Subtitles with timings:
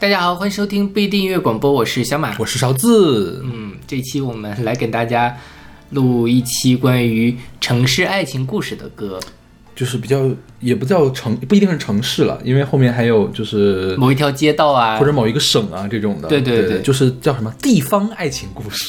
[0.00, 2.32] 大家好，欢迎收听不一定音乐广播，我是小马。
[2.38, 5.36] 我是勺子，嗯，这期我们来给大家
[5.90, 9.18] 录一期关于城市爱情故事的歌，
[9.74, 10.30] 就是比较
[10.60, 16.28] 也不叫城，不一定是城市了，因为后面还有就是某一条街道啊，或者某一个省啊这种的。
[16.28, 16.68] 对对对。
[16.68, 18.86] 对就是叫什么地方爱情故事，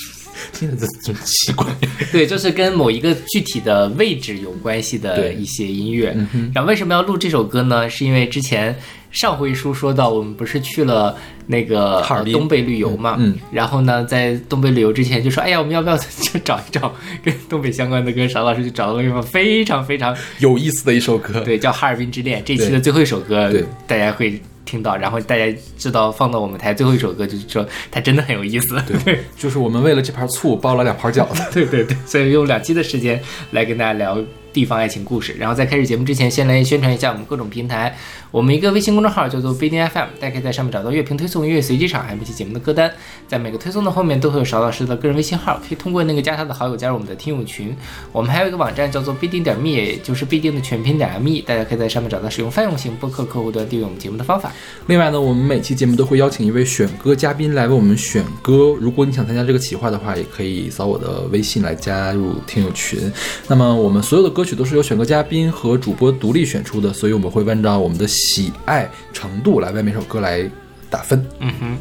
[0.52, 1.66] 听着这真奇怪。
[2.12, 6.16] 对，就是跟某一个具体的位置有关系的一些音乐。
[6.54, 7.90] 然后为什么要录这首歌呢？
[7.90, 8.76] 是因为之前
[9.12, 11.16] 上回书说到，我们不是去了
[11.48, 13.16] 那个哈尔滨呃东北旅游嘛？
[13.20, 18.28] 嗯然后呢，在东北旅游之前就说，哎呀，我们要不要 就找一找跟东北相关的歌？
[18.28, 21.42] 邵老师就找到了一首非常非常有意思的一首歌。
[21.42, 22.42] 对，叫《哈尔滨之恋》。
[22.44, 24.40] 这期的最后一首歌，对大家会
[24.70, 28.80] 听到，然后大家知道放到我们台最后一首歌，就是说它真的很有意思。
[29.04, 31.42] 对 就是我们为了这盘醋包了两盘饺子。
[31.52, 33.20] 对对对，所以用两期的时间
[33.52, 34.18] 来跟大家聊
[34.52, 35.36] 地方爱情故事。
[35.38, 37.96] 然后在开始节目之前，先来宣传一下我们各种平台。
[38.32, 42.92] 我们一个微信公众号叫做不一定 FM，大家可以在上面找到乐评推送、音乐随机场，还有每期节目的歌单。
[43.28, 47.76] 在每个推送的后面都会有邵老师的个人微信号，可以通过那个加他的好友加入我们的听友群。
[48.12, 54.52] 我们还有一个网站叫做必定点 me，也就是必定的全拼点 me，大家可以在上面找到使用泛用型播客客户端订阅我们节目的方法。
[54.86, 58.76] 另外呢，我们每期节目都会邀请一位选歌嘉宾来为我们选歌。
[58.80, 63.12] 如果你想参加这个企划的话，也可以扫我的微信来加入听友群。
[63.48, 70.50] 那么我们所有的歌曲都是由选歌嘉宾和主播独立选出的，所以我们会按照我们的喜爱程度来为每首歌来
[70.90, 71.26] 打分。
[71.40, 71.78] 嗯哼，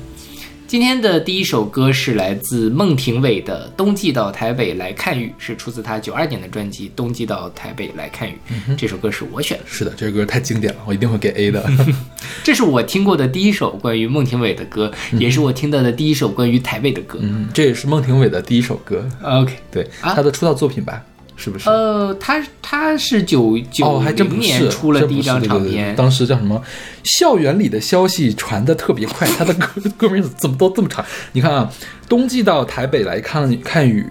[0.67, 8.39] 今天的第一首歌是来自孟庭苇的《冬季到台北来看雨》，是出自她九二年的专辑《冬季到台北来看雨》。
[8.77, 11.65] 这首歌是我选的，是的，这首歌太经典了，我一定会给 A 的。
[12.45, 17.19] 这是我听过的第一首关于孟庭苇的歌，也是我听到的第一首关于台北的歌。
[17.23, 21.03] 嗯，这也是孟庭苇的第一首歌，OK，对，啊她的出道作品吧？
[21.39, 21.71] 是不是？
[21.71, 26.63] 呃，他他是九哦，九零年，出了第一张不是对对对唱片，当时叫什么？
[27.05, 31.03] 校园里的消息传的特别快，他的歌歌名怎么都这么长？
[31.33, 31.73] 你看啊，
[32.07, 34.05] 冬季到台北来看看雨，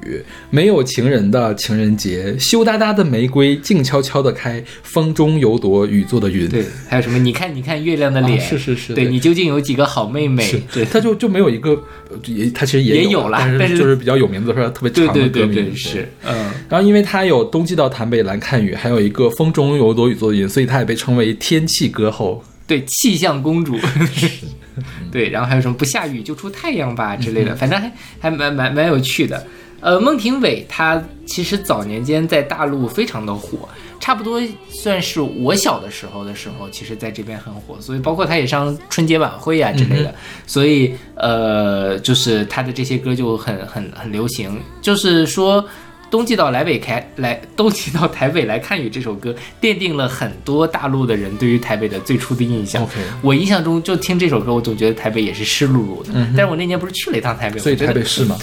[0.50, 6.50] 没有情人的情人节，羞答答的玫瑰静悄悄的开，风中有朵雨做的云。
[6.50, 7.20] 对，还有什么？
[7.20, 10.60] 你看，你看月亮的脸，啊是是是对对你究竟有几个好妹妹是？
[10.74, 11.72] 对，他就就没有一个，
[12.10, 16.47] 呃也他其实也有有了但是就是比较有名的说特别长的歌名对，是，嗯。
[16.70, 22.44] 然后，因为他有冬季到台北来看雨，还有一个风中有朵雨做的云，所以他也被称为天气歌后。
[22.68, 23.78] 对，气象公主，
[25.10, 27.90] 对，然后还有什么不下雨就出太阳吧之类的，反正还
[28.20, 29.48] 还蛮蛮蛮有趣的。
[29.80, 33.70] 呃，孟庭苇她其实早年间在大陆非常的火，
[34.02, 40.14] 差不多算是我小的时候的时候，其实在这边很火，所以包括她也上春节晚会啊之类的，
[40.46, 45.66] 所以呃，就是她的这些歌就很很很流行，就是说。
[46.10, 52.88] 冬季到来北开来，冬季到台北来看雨这首歌，奠定了很多大陆的人对于台北的最初的印象。
[53.22, 56.14] 我印象中就听这首歌，我总觉得台北也是湿漉漉的。
[56.36, 58.38] 但是我那年不是去了一趟台北，所以台北是吗，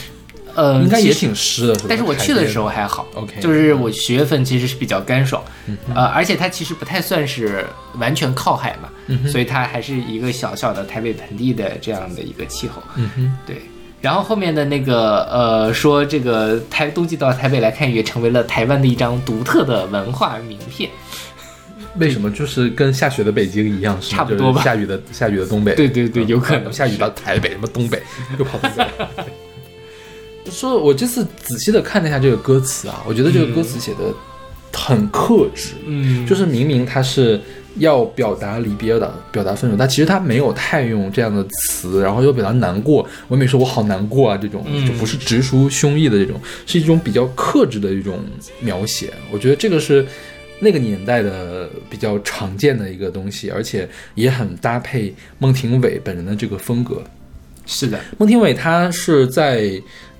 [0.54, 3.06] 呃应该也挺湿的，但是我去的时候还好。
[3.14, 5.42] OK 就是我十月份其实是比较干爽，
[5.94, 7.64] 呃，而且它其实不太算是
[7.98, 8.88] 完全靠海嘛，
[9.28, 13.56] 所以它还是一个小小的台北盆地的这样的一个气候，嗯哼，对。
[14.04, 20.90] 然后后面的那个呃说这个台冬季到台北来看也，成为了台湾的一张独特的文化名片。
[21.98, 22.30] 为什么？
[22.30, 24.62] 就是跟下雪的北京一样，是差不多吧。
[24.62, 26.70] 下雨的下雨的东北，对对对，有可能。
[26.70, 28.02] 下雨到台北，什么东北
[28.38, 28.86] 又跑东北。
[30.44, 34.12] 对说，我这次仔细的看了一下这个歌词啊，我觉得这个歌词写的
[34.70, 37.40] 很克制，嗯，就是明明他是
[37.76, 43.06] 要表达离别，的表达分手，但其实他没有太用这样的词，然后又表达难过。
[43.28, 48.18] 我没说我好难过啊，这种嗯就不是直抒胸臆的这种，是一种比较克制的一种
[48.60, 49.12] 描写。
[49.30, 50.06] 我觉得这个是
[50.60, 57.02] 那个年代的比较常见的一个东西，而且也很搭配孟庭苇本人的这个风格。
[57.66, 59.70] 是的，孟庭苇她是在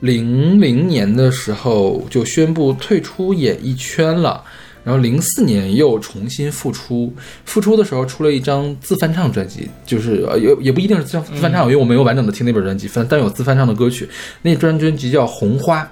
[0.00, 4.42] 零零年的时候就宣布退出演艺圈了，
[4.84, 7.12] 然后零四年又重新复出，
[7.46, 14.08] 复出的时候出了一张自翻唱专辑，就是呃也也不一定是自自翻唱，因为我没有完整的听那本专辑，反但有自翻唱的歌曲。
[14.42, 15.82] 那专专辑叫《红花》，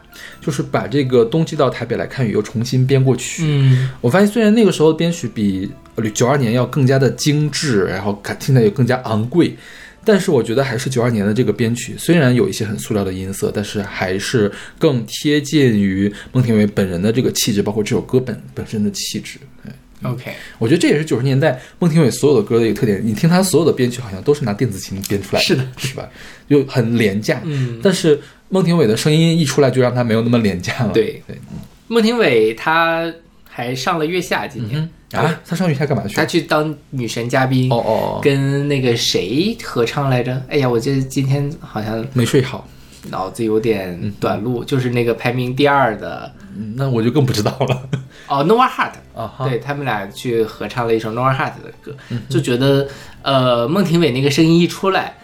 [0.44, 3.42] 就是把这个冬季到台北来看雨又重新编过曲。
[3.46, 5.70] 嗯我发现虽然那个时候的编曲比
[6.12, 9.56] 九二年要更加的精致，然后看听起来也更加昂贵，
[10.04, 19.38] 但是我觉得还是九二年的这个编曲，虽然有一些很塑料的音色，但是还是更贴近于孟庭苇本人的这个气质，包括这首歌本本身的气质。
[19.64, 19.72] 对
[20.10, 23.00] ，，OK，我觉得这也是九十年代孟庭苇所有的歌的一个特点。
[23.04, 26.08] 你听她所有的编曲，好像都是拿电子琴编出来的，是的是吧？
[26.48, 27.40] 就很廉价。
[27.44, 30.92] 嗯，但是孟庭苇的声音一出来，就让她没有那么廉价了。
[30.92, 31.36] 对对，
[31.86, 33.12] 孟庭苇她
[33.48, 36.14] 还上了月下，今年、啊，他上去他干嘛去？
[36.14, 40.42] 他去当女神嘉宾，哦哦哦，跟那个谁合唱来着？
[40.48, 42.66] 哎呀，我记得今天好像没睡好，
[43.10, 47.88] 脑子有点短路，就是那个排名第二的，嗯那我就更不知道了。
[48.28, 48.38] 哦
[49.14, 52.88] 啊，对他们俩去合唱了一首 Nova Heart 的歌，嗯就觉得
[53.22, 55.14] 呃，孟庭苇那个声音一出来。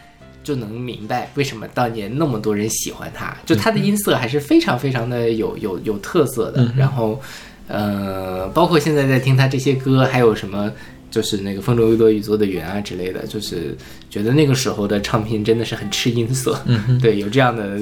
[0.44, 6.72] 就能明白为什么当年那么多人喜欢他，就他的音色还是非常非常的有有有特色的。
[6.74, 7.20] 然后，
[7.68, 10.72] 呃，包括现在在听他这些歌，还有什么
[11.10, 13.76] 就是那个风中有朵雨做的云啊之类的，就是
[14.10, 16.60] 觉得那个时候的唱片真的是很吃音色。
[16.66, 17.80] 嗯，对，有这样的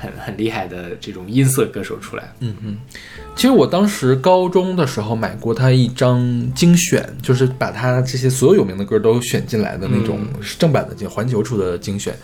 [0.00, 2.32] 很很厉害的这种音色歌手出来。
[2.40, 2.78] 嗯嗯
[3.36, 6.18] 其实我当时高中的时候买过他一张
[6.54, 12.14] 精选，就是把他这些所有有名的歌都选进来的那种是正版的，就环球出的精选。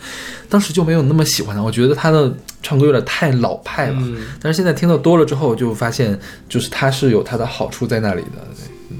[0.49, 2.31] 当时就没有那么喜欢他，我觉得他的
[2.61, 3.97] 唱歌有点太老派了。
[3.99, 6.19] 嗯，但是现在听的多了之后，就发现
[6.49, 8.47] 就是他是有他的好处在那里的。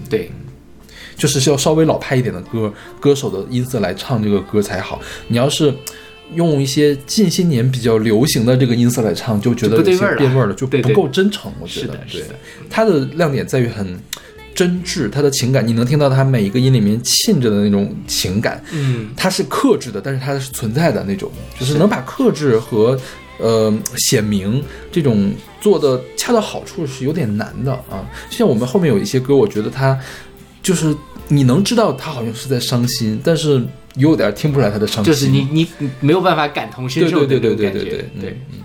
[0.09, 0.31] 对，
[1.17, 5.01] 就是要稍微老派一点的歌，歌手的音色来唱这个歌才好。
[5.27, 5.73] 你要是
[6.35, 11.51] 用一些近些年比较流行的这个音色来唱，就觉得有些就不对味儿了变味儿了，就不够真诚。
[11.59, 12.35] 我觉得是的，是对的，
[12.69, 13.97] 它的亮点在于很
[14.53, 18.61] 真挚，它的情感，你能听到它每一个音里面沁着的那种情感。
[18.71, 22.99] 嗯，它是克制的，但是它是存在的那种，就是能把克制和
[23.39, 25.31] 呃显明这种
[25.61, 28.03] 做的恰到好处是有点难的啊。
[28.29, 29.97] 就像我们后面有一些歌，我觉得它
[30.67, 30.93] 就是
[31.29, 33.65] 你能知道他好像是在伤心，但是
[33.95, 38.41] 有点听不出来他的伤心，就是你你你没有办法感同身受的对对对对对对对对。
[38.51, 38.59] 嗯。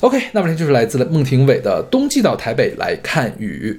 [0.00, 3.78] OK，那么就是来自孟庭苇的《冬季到台北来看雨》。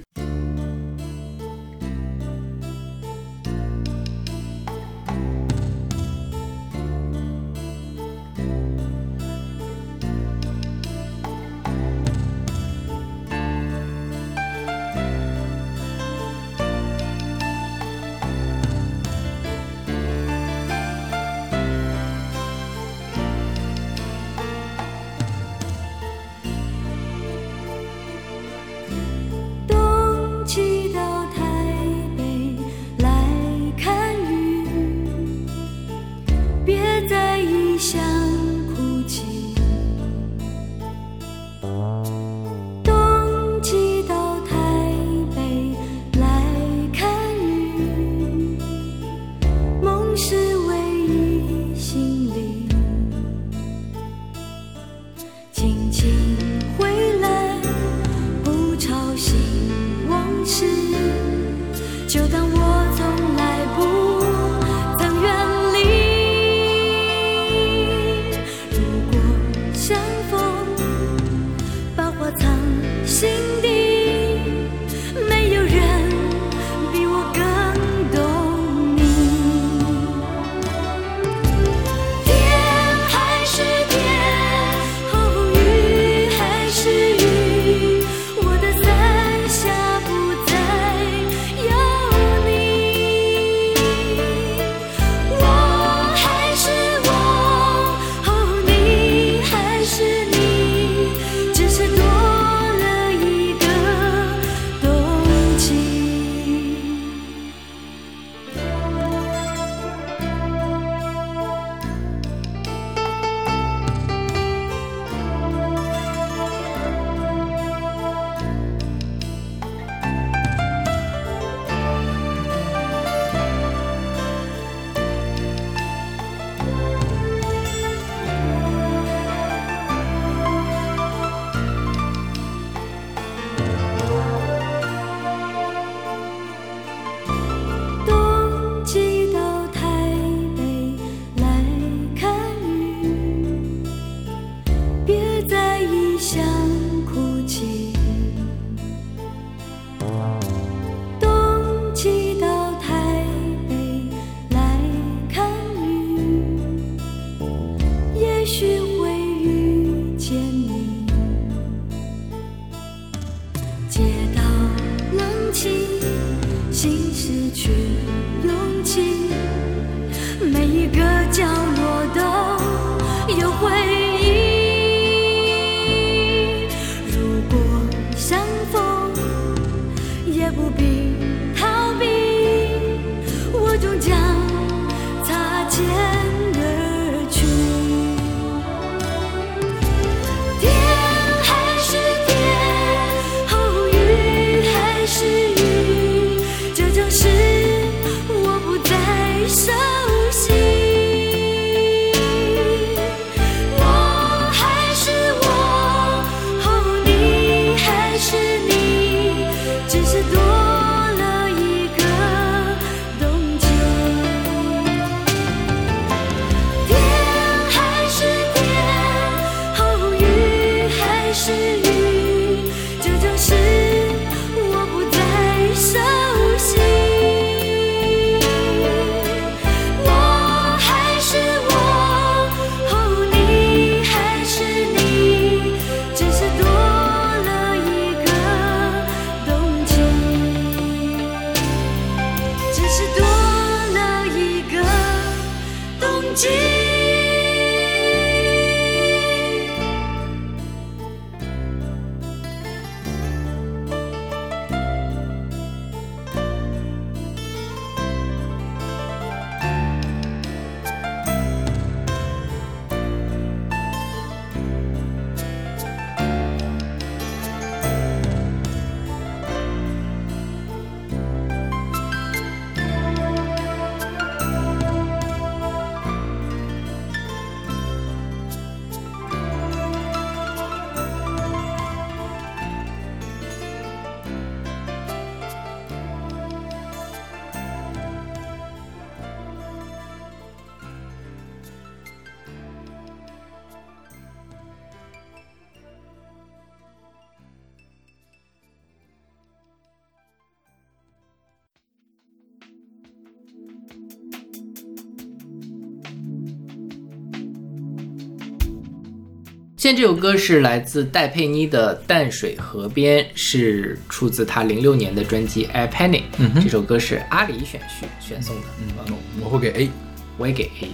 [309.94, 316.18] 这首歌是来自戴佩妮的《淡水河边》，是出自她零六年的专辑《I Penny》。
[316.38, 318.62] 嗯哼这首歌是阿里选序选送的，
[319.08, 319.90] 嗯，我会给 A。
[320.38, 320.88] 我也给 A。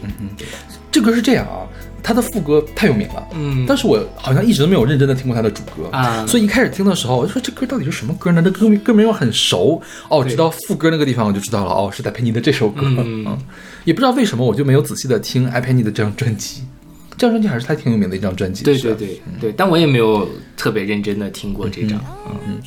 [0.91, 1.63] 这歌是这样啊，
[2.03, 8.43] 它的副歌太有名了，嗯但是我好像一直都没有认真的听过它的主歌啊所以一开始听的时候，我就说这歌到底是什么歌呢？
[8.43, 13.39] 这歌名歌名又很熟，哦，对直到副歌那个地方我就知道了，哦，是戴佩妮的这首歌，嗯
[13.85, 16.63] 也不知道为什么我就没有仔细的听艾佩妮的这张专辑，
[17.17, 21.99] 这张专辑还是他挺有名的一张专辑，对对对对，但我也没有特别认真的听过这张。
[22.47, 22.59] 嗯，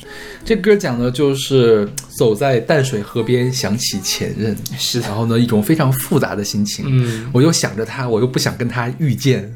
[0.44, 1.88] 这歌讲的就是
[2.18, 5.06] 走在淡水河边，想起前任，是的。
[5.08, 9.52] 然后呢，一种非常复杂的心情，嗯，我又想着他，我又不想跟他遇见，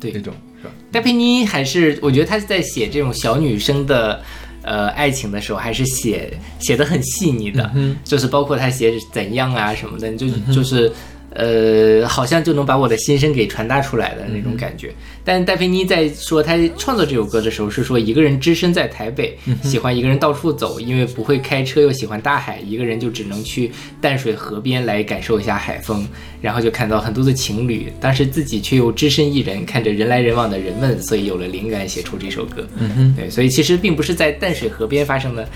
[0.00, 0.12] 对。
[0.12, 0.70] 那种是吧？
[0.92, 4.22] 戴佩妮还是我觉得她在写这种小女生的。
[4.60, 10.92] 呃，爱情的时候还是写写的很细腻的，嗯就是包括她写怎样啊什么的，就就是
[11.38, 14.92] 呃，好像就能把我的心声给传达出来的那种感觉。
[15.24, 26.04] 但戴佩妮在说她创作这首歌的时候，是说一个人只身在台北，喜欢一个人到处走，因为不会开车又喜欢大海，一个人就只能去淡水河边来感受一下海风，
[26.42, 32.66] 然后就看到很多的情侣，当时自己却又只身一人，看着人来人往的人们，所以有了灵感写出这首歌。
[32.78, 35.48] 嗯哼，对，所以其实并不是在淡水河边发生的，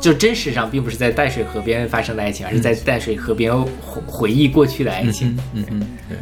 [0.00, 5.36] 就真实上并不是在淡水河边发生的爱情，而是在淡水河边回回忆过去的爱情。
[5.54, 6.16] 嗯嗯，对。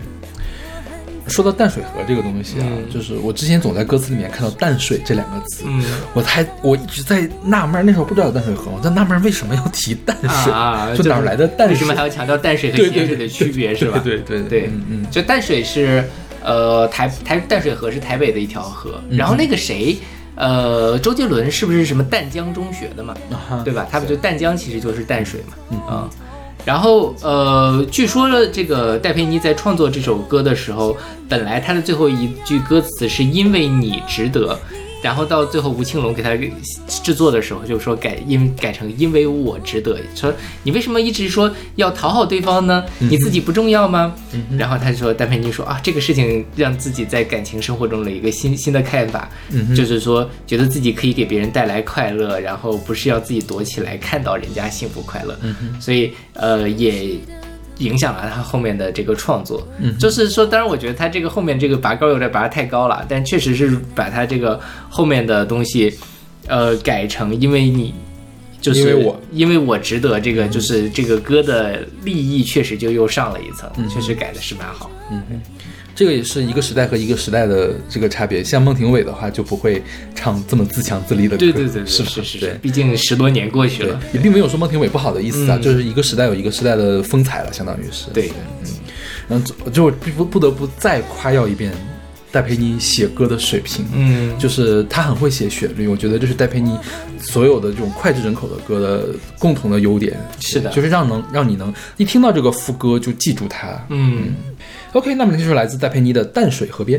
[1.29, 11.75] 说到淡水河这个东西啊，嗯就是我之前总在歌词里面看到“淡水”这两个字，嗯我还我一直在纳闷，那时候不知道有淡水河，我在纳闷为什么要提淡水，啊， 就哪来的淡水？
[11.75, 14.01] 为什么还要强调淡水和咸水的区别是吧？
[14.03, 16.03] 对对对嗯嗯，就淡水是
[16.43, 19.99] 呃台台淡水河是台北的一条河，嗯然后那个谁。
[20.39, 23.13] 呃，周杰伦是不是什么淡江中学的嘛？
[23.51, 23.87] 啊对吧？
[23.91, 25.55] 他不就淡江其实就是淡水嘛。
[25.71, 26.09] 嗯啊
[26.65, 30.95] 然后呃，据说这个戴佩妮在创作这首歌的时候，
[31.29, 34.59] 本来她的最后一句歌词是因为你值得。
[35.03, 36.31] 然后到最后，吴青龙给他
[37.03, 42.85] 制作的时候，就说改因改成因为我值得，说你为什么一直说要讨好对方呢？
[42.99, 44.15] 你自己不重要吗？
[44.59, 49.31] 然后他就说，戴佩妮说啊，这个事情让自己在感情生活中的一个新新的看法，
[49.75, 55.39] 就是说觉得自己可以给别人带来快乐，然后不是要自己躲起来看到人家幸福快乐，
[55.81, 57.17] 所以呃也。
[57.79, 65.93] 影响了他后面的这个创作，嗯，就是说，当然我觉得他这个后面这个拔高有点拔得太高了，但确实是把他这个后面的东西，
[66.47, 67.95] 呃，改成因为你，
[68.61, 69.21] 就是因为我。
[69.31, 74.91] 因为我值得这个，就是这个歌的立意确实就又上了一层，确实改的是蛮好，
[75.99, 78.45] 这个也是一个时代和一个时代的这个差别。
[78.45, 79.83] 像孟庭苇的话，就不会
[80.15, 88.11] 唱这么自强自立的歌，对对对，对是吧是是对是，毕竟十多年过去了，，也并没有说孟庭苇不好的意思啊，嗯就是一个时代有一个时代的风采了，相当于是。
[88.13, 88.31] 对，
[88.63, 88.71] 嗯
[89.29, 91.73] 然后就就不不得不再夸耀一遍
[92.31, 93.85] 戴佩妮写歌的水平。
[93.93, 96.79] 嗯，就是她很会写旋律，我觉得这是戴佩妮
[97.21, 100.17] 所有的这种脍炙人口的歌的共同的优点。
[100.39, 103.85] 是的就是让能让你能一听到这个副歌就记住它。
[103.89, 104.35] 嗯。
[104.93, 106.99] OK，那么这就是来自戴佩妮的《淡水河边》。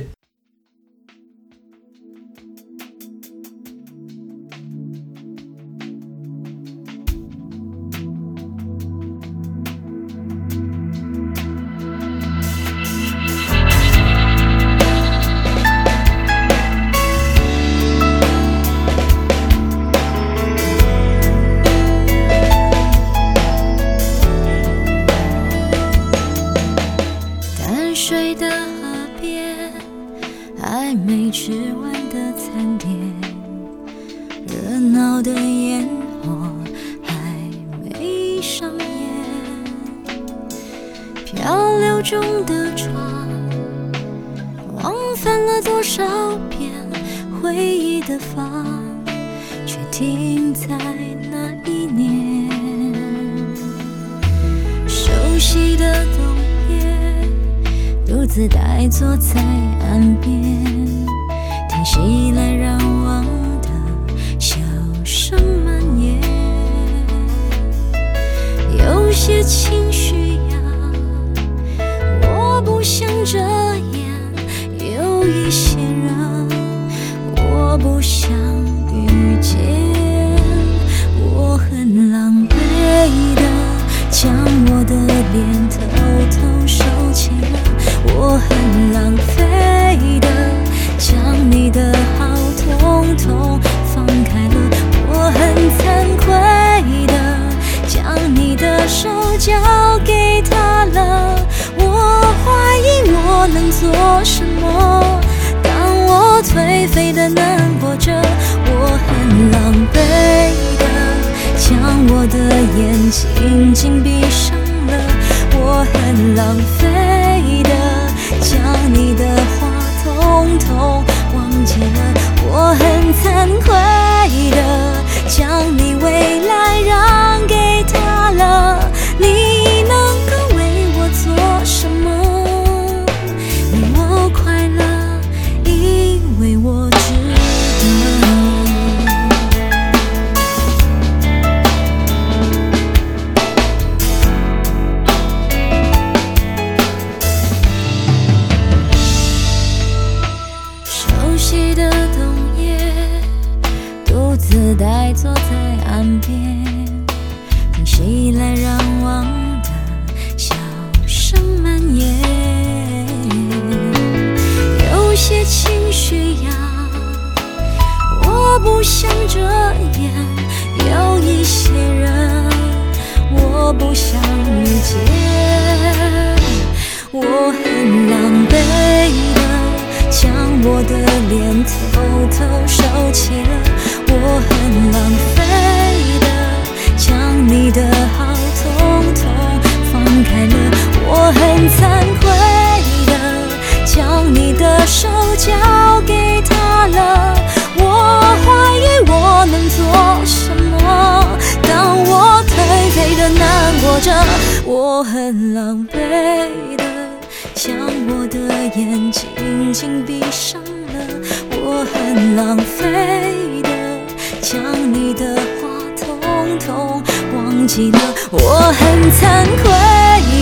[218.31, 219.71] 我很惭愧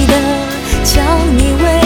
[0.07, 0.13] 的
[0.83, 1.01] 叫
[1.37, 1.76] 你为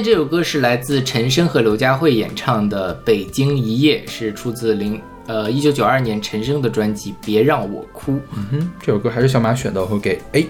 [0.00, 8.12] 在这首歌是来自陈升和刘佳慧演唱的《北京一夜》，是出自零呃一九九二年陈升的专辑《别让我哭》。
[8.34, 10.48] 嗯哼，这首歌还是小马选的，我会给 A。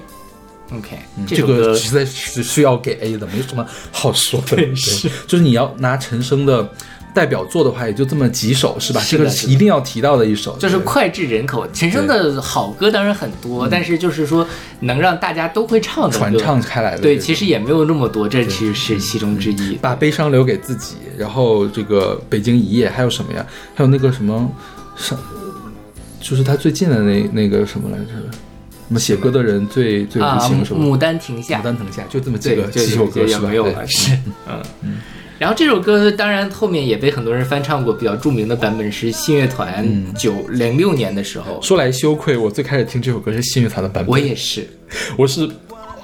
[0.72, 4.54] OK，嗯这个实在是需要给 A 的，没什么好说的。
[4.54, 6.72] 对是就是你要拿陈升的
[7.12, 9.02] 代表作的话，也就这么几首，是吧？
[9.08, 11.66] 这个一定要提到的一首，就是脍炙人口。
[11.72, 14.46] 陈升的好歌当然很多，但是就是说
[14.80, 17.02] 能让大家都会唱的传唱开来的。
[17.02, 19.74] 对，其实也没有那么多，这其实是其中之一。
[19.76, 23.44] 把悲伤留给自己，然后这个北京一夜还有什么呀？
[23.74, 24.50] 还有那个什么
[24.96, 25.18] 上，
[26.20, 28.12] 就是他最近的那那个什么来着？
[28.88, 30.80] 什么写歌的人最最啊，无情是吧？
[30.80, 34.18] 牡丹亭下牡，丹亭下，就这么几个几首歌是没有了，对是
[34.82, 34.96] 嗯。
[35.40, 40.12] 然后这首歌当然后面也被很多人翻唱过，比较著名的版本是信乐团嗯。
[40.14, 44.68] 九零六年的时候，说来羞愧，我最开始听这首歌是信乐团的版本，我也是。
[45.16, 45.48] 我是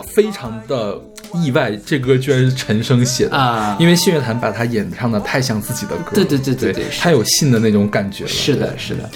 [0.06, 0.98] 非常的
[1.34, 3.76] 意外，这歌居然是陈升写的啊。
[3.78, 8.30] 因为信乐团把它演唱的太像自己的歌，对对对对对对太有信的那种感觉了。
[8.30, 9.10] 是的，是的。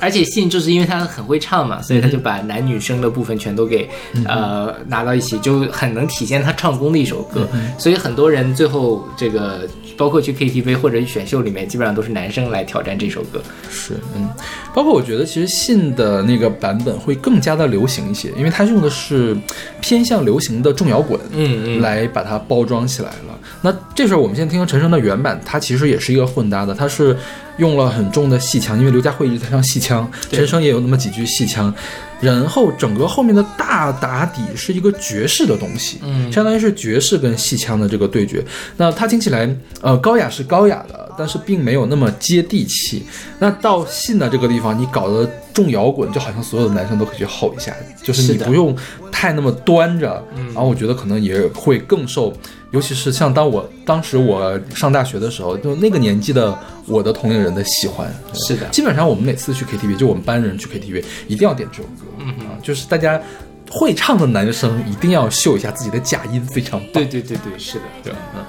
[0.00, 3.88] 而且信就是因为他很会唱嘛，所以他就把男女生的部分全都给、
[4.26, 7.48] 呃拿到一起，就很能体现他唱功的一首歌。
[7.78, 13.42] 所以很多人最后这个包括去 KTV 或者选秀里面，基本上都是男生来挑战这首歌。
[13.70, 14.28] 是，嗯，
[14.74, 19.36] 包括我觉得其实信的那个版本会更加的流行一些，因为他用的是
[19.80, 23.38] 偏向流行的重摇滚，嗯嗯来把它包装起来了。
[23.64, 27.16] 那这时候我们现在听陈升的原版，它其实也是一个混搭的，它是
[27.56, 31.72] 用了很重的戏腔，因为刘佳慧一直在唱戏腔，陈升也有那么几句戏腔，
[32.20, 38.44] 然后整个后面的大打底是一个爵士的东西，嗯相当于是爵士跟戏腔的这个对决。
[38.76, 39.48] 那它听起来，
[39.80, 43.06] 呃，高雅是高雅的，但是并没有那么接地气。
[43.38, 48.76] 那到信的这个地方，你搞得重摇滚，就好像所有的男生都可以去吼一下，就是你不用
[49.10, 50.22] 太那么端着，
[50.52, 52.30] 然后我觉得可能也会更受，
[52.74, 56.52] 尤其是像当我当时我上大学的时候，就那个年纪的
[56.88, 58.12] 我的同龄人的喜欢。
[58.32, 63.22] 是的，基本上我们每次去 KTV，就我们班人去 KTV，一定要点这首歌，嗯啊，就是大家
[63.70, 66.90] 会唱的男生一定要秀一下自己的假音，非常棒。
[66.94, 68.44] 对对对对，是的，对，嗯。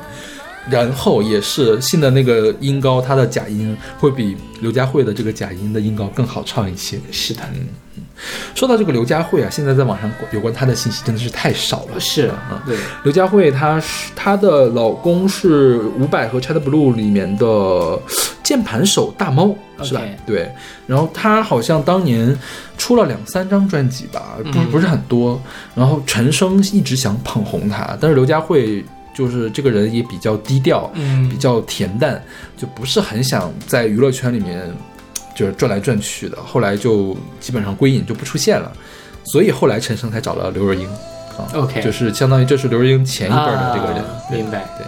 [0.72, 7.00] 然后也是信的那个音高，他的假音会比刘佳慧的这个假音的音高更好唱一些。
[7.12, 7.42] 是的，
[8.54, 11.99] 说到这个刘佳慧啊，现在在网上有关她的信息真的是太少了。
[11.99, 17.99] 是啊，对，刘佳慧她是她的老公是伍佰和 Chat Blue 里面的
[18.43, 20.49] 键盘手大猫，是吧对。
[20.88, 22.38] 然后她好像当年
[22.78, 25.41] 出了两三张专辑吧，不嗯不是很多。
[25.73, 32.23] 然后陈升一直想捧红她，但是刘佳慧就是这个人也比较低调，嗯比较恬淡，
[32.56, 34.71] 就不是很想在娱乐圈里面
[35.36, 36.38] 就是转来转去的。
[36.41, 38.71] 后来就基本上归隐就不出现了，
[39.26, 40.88] 所以后来陈升才找了刘若英。
[41.38, 44.86] 啊 OK 就是相当于这是刘若英前一辈儿的这个人，啊明白对，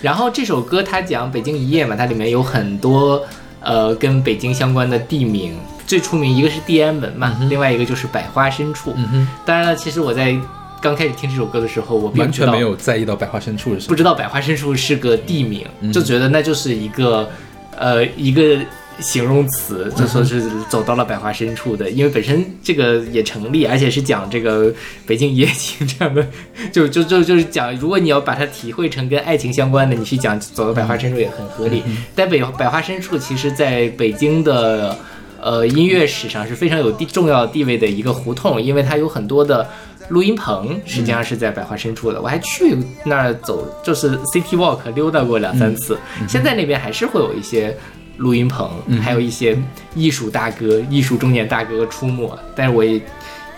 [0.00, 3.20] 然后这首歌它讲北京一夜嘛，它里面有很多
[3.60, 8.92] 呃跟北京相关的地名，最出名一个是地安门嘛，另外一个就是百花深处。
[8.94, 10.32] 嗯哼，当然了，其实我在
[10.80, 13.88] 刚开始听这首歌的时候，我完全没有在意到百花深处是什么。
[13.88, 17.28] 不知道百花深处是个地名，嗯就觉得那就是一个
[17.76, 18.60] 呃一个
[19.00, 24.72] 形容词，就说是走到了百花深处的，因为本身这个也成立，而且是讲这个
[25.06, 26.26] 北京一夜情这样的，
[26.72, 31.82] 就就就就是讲，如果你要把它体会成跟爱情相关的，你去讲走到百花深处也很合理。
[32.14, 34.96] 但北百花深处其实在北京的。
[35.38, 39.68] 呃，音乐史上是非常有地重要地位的一个胡同，因为它有很多的
[40.08, 42.20] 录音棚，实际上是在百花深处的。
[42.20, 45.96] 我还去那儿走，就是 City Walk 溜达过两三次。
[46.26, 47.76] 现在那边还是会有一些
[48.16, 48.70] 录音棚，
[49.02, 49.56] 还有一些
[49.94, 53.00] 艺术大哥、艺术中年大哥出没，但是我也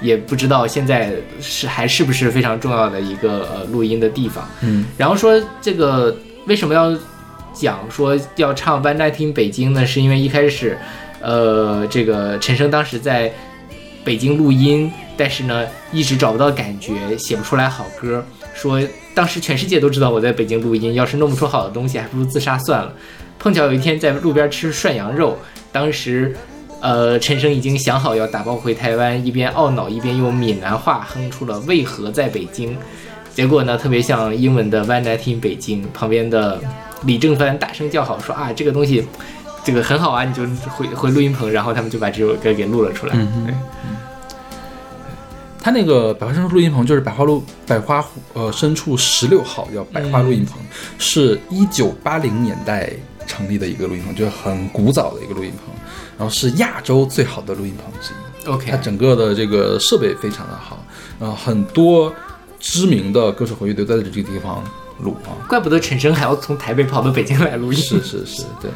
[0.01, 4.49] 也不知道现在是还是不是非常重要的一个呃录音的地方。
[4.61, 6.17] 嗯，然后说这个
[6.47, 6.97] 为什么要
[7.53, 9.85] 讲说要唱《One Night in 北京》呢？
[9.87, 10.79] 是因为一开始，
[11.21, 13.33] 呃，这个陈升当时在
[14.05, 18.25] 北京录音，但是呢一直找不到感觉，写不出来好歌。
[18.55, 18.81] 说
[19.15, 22.93] 当时全世界都知道我在北京录音，要是弄不出好的东西，还不如自杀算了。
[23.39, 25.39] 碰巧有一天在路边吃涮羊肉，
[25.73, 26.37] 当时。
[26.81, 32.79] 呃，陈升已经想好要打包回台湾，一边懊恼一边用闽南话哼出了“为何在北京”，
[33.35, 36.61] 结果呢，特别像英文的 One Night in 北京，旁边的
[37.03, 39.05] 李正帆大声叫好说啊，这个东西，
[39.65, 43.17] 这个很好啊，你就回回录音棚，然后他们就把这首歌给录了出来。
[43.17, 43.55] 嗯对
[45.61, 50.61] 他那个百花深处录音棚就是百花路百花湖呃深处十六号叫百花录音棚，
[50.97, 52.89] 是一九八零年代
[53.29, 55.73] 成立的一个录音棚，就是很古早的一个录音棚，
[56.19, 58.49] 然后是亚洲最好的录音棚之一。
[58.49, 60.83] OK，它整个的这个设备非常的好，
[61.21, 62.13] 然后，很多
[62.59, 64.65] 知名的歌手和乐队都在这个地方
[65.01, 65.37] 录啊。
[65.49, 67.79] 怪不得陈升还要从台北跑到北京来录音。
[67.79, 68.71] 是是是，对。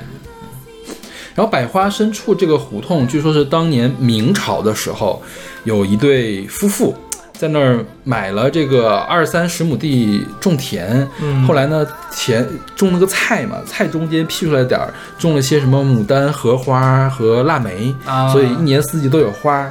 [1.35, 5.23] 然后百花深处这个胡同，据说是当年明朝的时候，
[5.65, 6.95] 有一对夫妇
[7.43, 19.69] 在那儿买了这个二三十亩地种田，嗯后来呢，田种了个菜嘛，菜中间辟出来点儿，种了些什么牡丹、荷花和腊梅，啊所以一年四季都有花。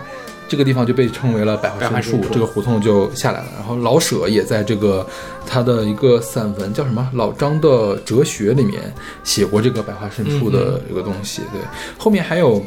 [0.50, 3.46] 这个地方就被称为了百花深处，深处这个胡同就下来了。
[3.56, 5.08] 然后老舍也在这个
[5.48, 8.82] 他的一个散文叫什么《老张的哲学》里面
[9.24, 11.44] 写过这个百花深处的一个东西。
[11.54, 11.62] 对，
[11.98, 12.62] 后面还有。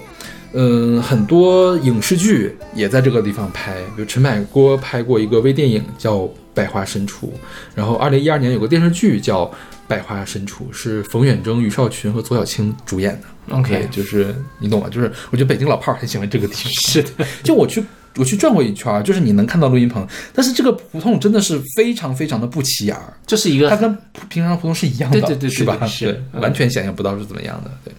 [0.54, 6.18] 嗯，很多影视剧也在这个地方拍，比如陈凯歌拍过一个微电影叫
[6.54, 7.26] 《百花深处》，
[7.74, 9.44] 然后二零一二年有个电视剧叫
[9.88, 13.54] 《百花深处》，是冯远征、于少群和左小青主演的。
[13.56, 14.88] OK 对就是你懂吗？
[14.88, 16.72] 就是我觉得北京老炮儿很喜欢这个地方。
[16.72, 17.84] 是的，就我去
[18.16, 25.84] 我去转过一圈儿，就是你能看到录音棚，但是这个胡同真的是非常非常的不起眼儿，这是一个它跟平常胡同是一样的，对对对对是吧？
[25.84, 27.70] 是嗯完全想象不到是怎么样的。
[27.84, 27.92] 对。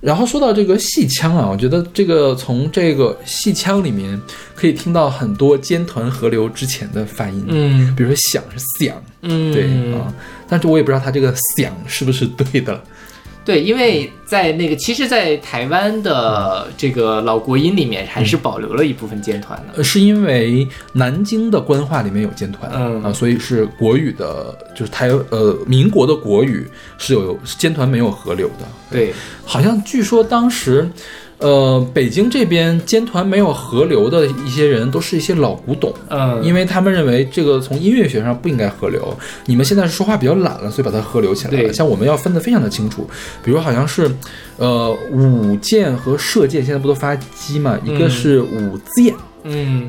[0.00, 4.18] 然后说到这个戏腔啊，我觉得这个从这个戏腔里面
[4.54, 10.12] 可以听到很多尖团河流之前的发音，嗯比如说响是响，嗯，对啊，
[10.48, 12.82] 但是我也不知道它这个响是不是对的。
[13.42, 19.74] 对，因为在那个，其实，在台湾的这个老国音里面，还是保留了一部分尖团的。
[19.76, 28.66] 呃，是因为南京的官话里面有尖团，嗯啊，所以是国语的，就是台呃民国的国语是有尖团没有河流的。
[28.90, 29.12] 对，
[29.44, 30.88] 好像据说当时，
[31.40, 35.92] 呃，北京这边尖团没有合流的一些人，都是一些老古董。
[36.08, 41.72] 嗯，因为他们认为这个从音乐学上不应该合流，你们现在是说话比较懒了，所以把它合流起来了。
[41.72, 43.08] 像我们要分得非常的清楚，
[43.42, 44.10] 比如好像是，
[44.58, 47.78] 呃，舞剑和射箭现在不都发鸡嘛？
[47.84, 49.18] 一个嗯是舞剑，嗯，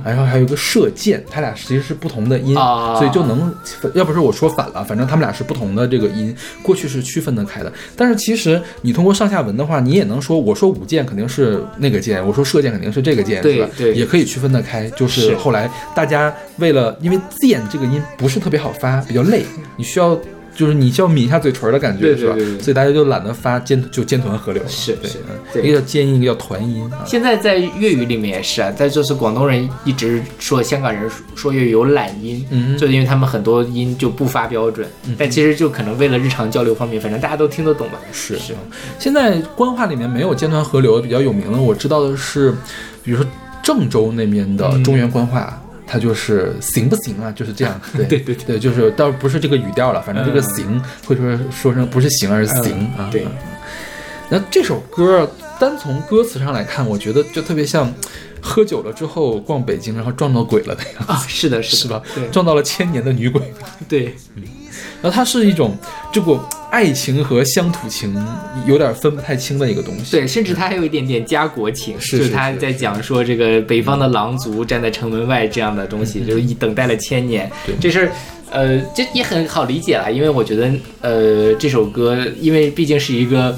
[0.03, 3.53] 然后还有一个射箭，它俩其实是不同的音，啊所以就能，
[3.93, 7.71] 要不是我说反了，反正他们俩是不同的这个音，过去是区分得开的。
[7.95, 13.69] 但是其实你通过上下文的话，你也能说，我说舞剑肯定是那个箭，我说射箭肯定是这个箭，对是吧？
[13.77, 14.89] 对也可以区分得开。
[14.91, 19.45] 就是是后来大家为了，因为箭这个音不是特别好发，比较累，
[19.77, 20.19] 你需要。
[20.61, 22.35] 就是你需要抿一下嘴唇的感觉，是吧？
[22.61, 25.17] 所以大家就懒得发尖，就尖团合流是是
[25.59, 27.01] 一个叫尖音，一个叫团音啊。
[27.03, 37.99] 现在在粤语里面也是啊，在就是广东人一直说香港人说粤语有懒音，嗯就因为他们很多音就不发标准，但其实就可能为了日常交流方面，反正大家都听得懂吧。
[38.11, 38.53] 是是，
[38.99, 42.53] 现在官话里面没有尖团河流比较有名的，我知道的是，
[43.03, 43.25] 比如说
[43.63, 45.60] 郑州那边的嗯中原官话。
[45.91, 47.29] 它就是行不行啊？
[47.33, 52.99] 就是这样， 对对对对，就是倒不是这个语调了，反正这个嗯行会说说成不是行而是行啊。
[52.99, 53.31] 嗯对嗯
[54.29, 57.93] 那这首歌单从歌词上来看，我觉得就特别像
[58.41, 62.01] 喝酒了之后逛北京，然后撞到鬼了那样，啊，是的，是的是吧？
[62.15, 63.41] 对撞到了千年的女鬼。
[63.89, 64.15] 对，
[65.01, 65.77] 然后它是一种
[66.13, 66.39] 这个
[66.71, 68.15] 爱情和乡土情
[68.65, 70.11] 有点分不太清的一个东西。
[70.11, 77.75] 对，甚至他还有一点点家国情，是就是他在讲说这个北方的狼族站在城门外这样的东西，就是一等待了千年嗯对。
[77.81, 78.11] 这事儿，
[78.49, 83.55] 呃，这也很好理解了，因为我觉得，呃，这首歌因为毕竟是一个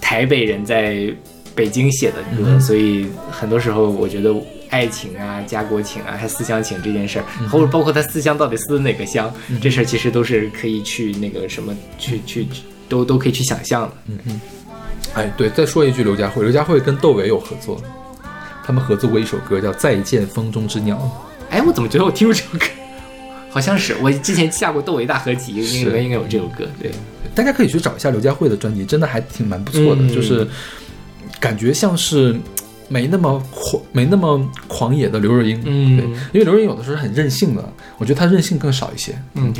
[0.00, 1.08] 台北人在
[1.54, 4.34] 北京写的歌，嗯所以很多时候我觉得。
[4.70, 13.92] 爱情啊，家国情啊，还思乡情这件事儿，嗯或者包括他思乡到底思哪个乡，这事儿其实都是可以去那个什么，去去去都都可以去想象的。
[14.06, 14.40] 嗯嗯
[15.14, 17.80] 哎，对，再说一句，刘佳慧，刘佳慧跟窦唯有合作，
[18.64, 21.00] 他们合作过一首歌叫《再见风中之鸟。
[21.50, 22.66] 哎，我怎么觉得我听过这首歌？
[23.50, 26.66] 好像是我之前下过窦唯大合集，那个里面应该有这首歌。
[26.78, 26.90] 对，》，
[27.34, 30.08] 大家可以去找一下刘佳慧的专辑，真的还挺蛮不错的，嗯。
[30.14, 30.46] 就是
[31.40, 32.38] 感觉像是
[32.88, 35.60] 没那么狂、没那么狂野的刘若英。
[35.64, 39.16] 嗯对，因为刘若英有的时候是很任性的，我觉得她任性更少一些。
[39.34, 39.52] 嗯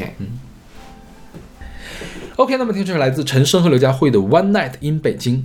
[2.37, 5.37] ，OK，OK，那么听这是来自陈升和刘佳慧的《One Night in 北京》。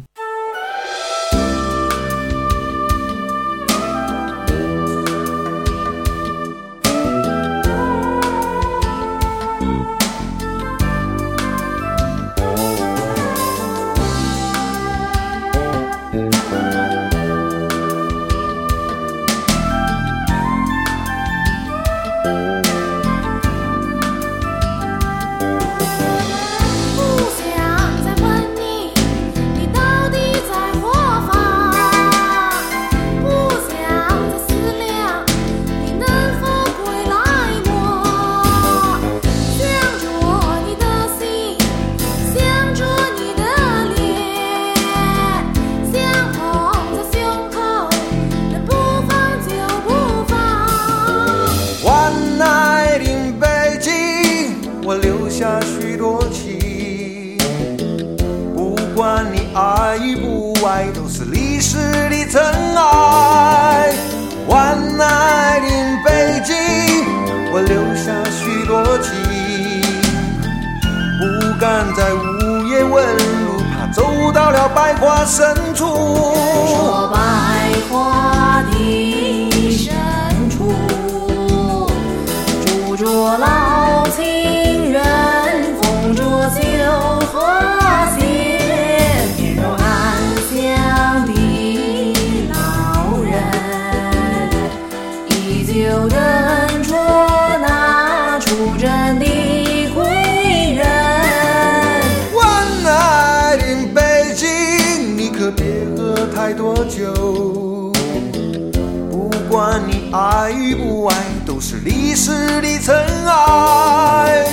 [109.12, 112.32] 不管你爱与不爱，都是历史
[112.62, 114.46] 的尘埃。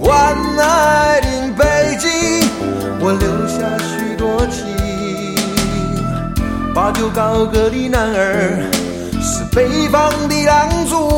[0.00, 2.08] One night in 北京，
[3.00, 4.62] 我留下许多情。
[6.74, 8.70] 八九高个的男儿
[9.20, 11.10] 是北方的狼族。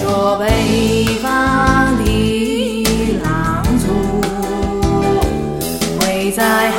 [0.00, 3.86] 说北方的狼族
[6.00, 6.70] 会在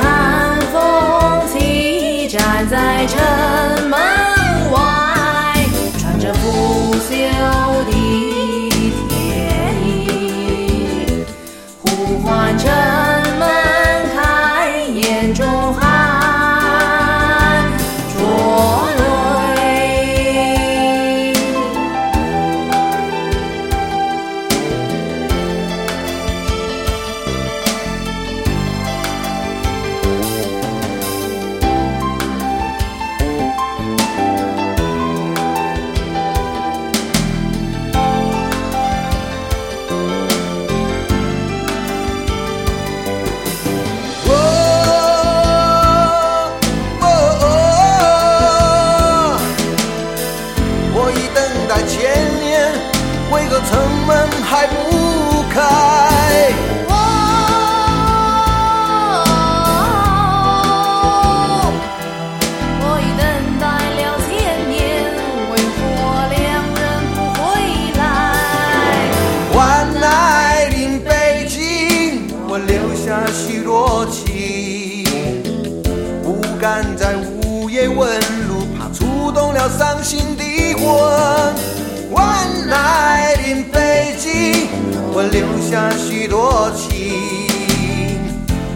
[85.16, 86.90] 我留下许多情，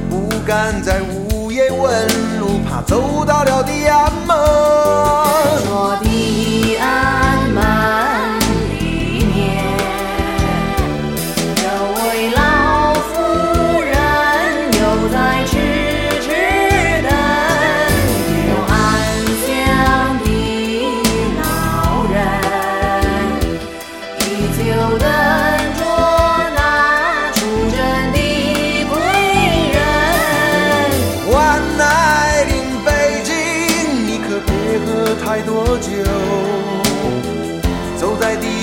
[0.09, 2.07] 不敢在午夜问
[2.39, 6.08] 路，怕走到了地安门。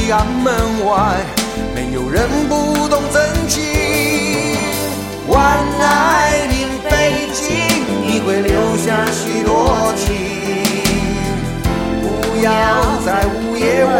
[0.05, 0.53] 在地安门
[0.85, 1.25] 外，
[1.73, 3.63] 没有人不懂真情。
[5.27, 7.47] 万籁临北京，
[8.05, 10.13] 你会留下许多情。
[12.03, 12.05] 不
[12.43, 12.51] 要
[13.03, 13.95] 在午夜问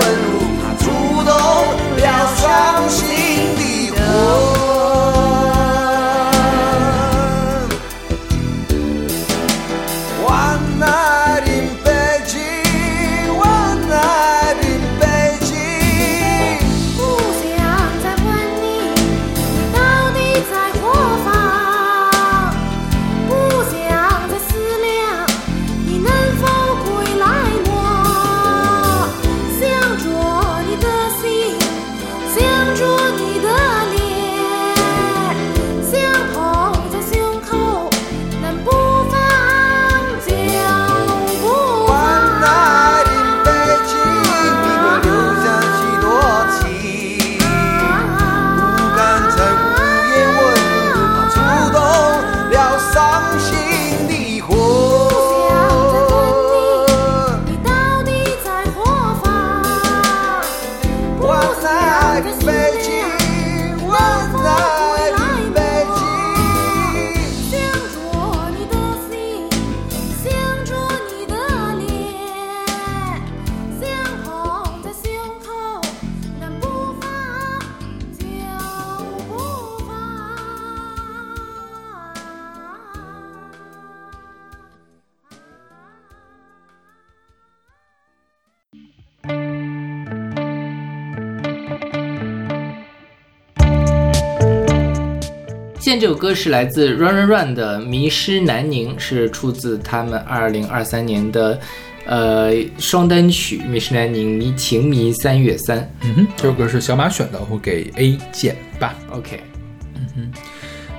[96.26, 101.60] 歌是来自 Run Run Run 的《迷失南宁》，是出自他们二零二三年的
[102.08, 105.78] 呃双单曲《迷失南宁迷情迷三月三》。
[106.02, 108.96] 嗯哼，这首歌是小马选的，我给 A 减吧。
[109.12, 109.40] OK，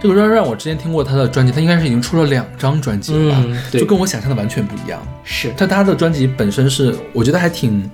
[0.00, 5.04] 这个 Run Run 我之前听过他的专辑，他应该是已经出了两张专辑了吧，嗯对就跟我想象的完全不一样。
[5.24, 7.90] 是但他的专辑本身是，我觉得还挺，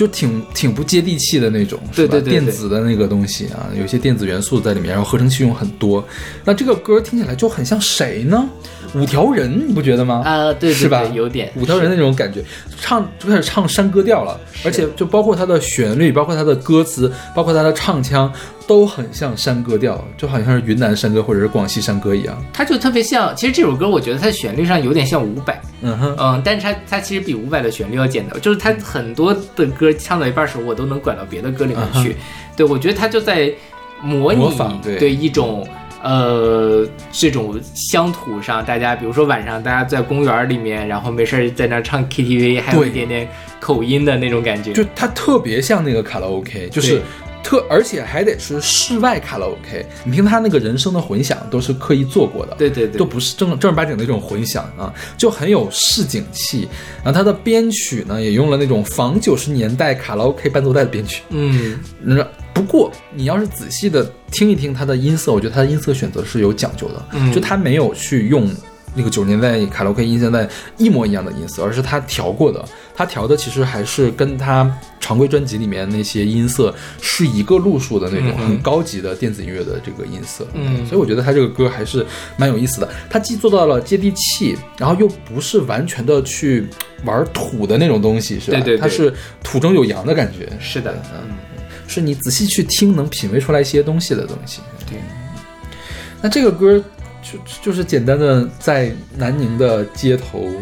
[0.00, 6.02] 就挺挺不接地气的那种，是吧对对对对电子的那个东西啊，有些电子元素在里面，然后合成器用很多。
[6.42, 8.48] 那这个歌听起来就很像谁呢？
[8.94, 10.22] 五条人，你不觉得吗？
[10.24, 12.42] 啊，对对是吧，有点五条人那种感觉，
[12.80, 18.32] 唱就开始唱山歌调了，而且就包括它的旋律，包括它的歌词，包括它的唱腔，
[18.70, 22.40] 都很像山歌调，就好像是云南山歌或者是广西山歌一样。
[22.52, 32.14] 它就特别像，其实这首歌我觉得它旋律上有点像伍佰，嗯哼，嗯，但是它它其实比伍佰的旋律要简单，就是它很多的歌唱到一半的时候，我都能拐到别的歌里面去。
[32.56, 33.52] 对，我觉得它就在
[34.00, 35.66] 模仿对一种
[36.04, 44.72] 呃这种乡土上，大家比如说晚上大家在公园里面，然后没事儿在那唱 KTV，还有一点点口音的那种感觉。
[44.72, 47.02] 就它特别像那个卡拉 OK，就是对
[47.42, 49.84] 特，而且还得是室外卡拉 OK。
[50.04, 56.68] 你听他那个人声的混响都是刻意做过的，对对对都不是正正儿八经的那种混响啊，就很有市井气。
[57.04, 61.22] 然后他的编曲呢，也用了那种仿九十年代卡拉 OK 伴奏带的编曲。
[61.30, 68.50] 嗯，那，不过你要是仔细的听一听它的音色，我觉得它的音色选择是有讲究的，嗯就它没有去用
[68.94, 72.64] 那个九十年代卡拉 OK 音色带一模一样的音色，而是它调过的。
[73.00, 74.70] 它调的其实还是跟他
[75.00, 80.46] 常规专辑里面那些音色是一个路数的那种很高级的电子音乐的这个音色。
[80.52, 82.04] 嗯所以我觉得他这个歌还是
[82.36, 82.86] 蛮有意思的。
[83.08, 86.66] 他既做到了接地气，然后又不是完全的去
[87.06, 88.58] 玩土的那种东西，是吧？
[88.58, 89.10] 对对对它是
[89.42, 90.46] 土中有洋的感觉。
[90.60, 91.34] 是的，嗯，
[91.86, 94.60] 是你仔细去听能品味出来一些东西的东西。
[94.86, 94.98] 对，
[96.20, 96.78] 那这个歌
[97.22, 100.52] 就就是简单的在南宁的街头，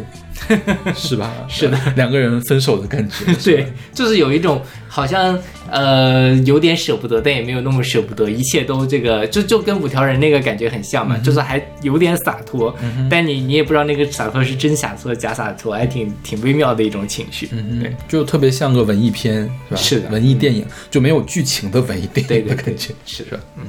[0.94, 1.32] 是吧？
[1.48, 3.32] 是的，两个人分手的感觉。
[3.44, 5.38] 对，就是有一种好像
[5.70, 12.74] 呃有点舍不得，但也没有那么舍不得，一切都这个就就跟五条人那个感觉很像嘛，就是还有点洒脱，
[13.10, 17.48] 但你你也不知道那个洒脱是真洒脱假洒脱，还挺挺微妙的一种情绪。
[17.52, 19.76] 嗯对，就特别像个文艺片，是吧？
[19.76, 22.94] 是的文艺电影就没有剧情的文艺电影的感觉。
[23.04, 23.64] 是的，嗯。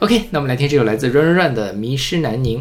[0.00, 2.58] OK，那我们来听这首来自 Run Run Run 的《迷失南宁》。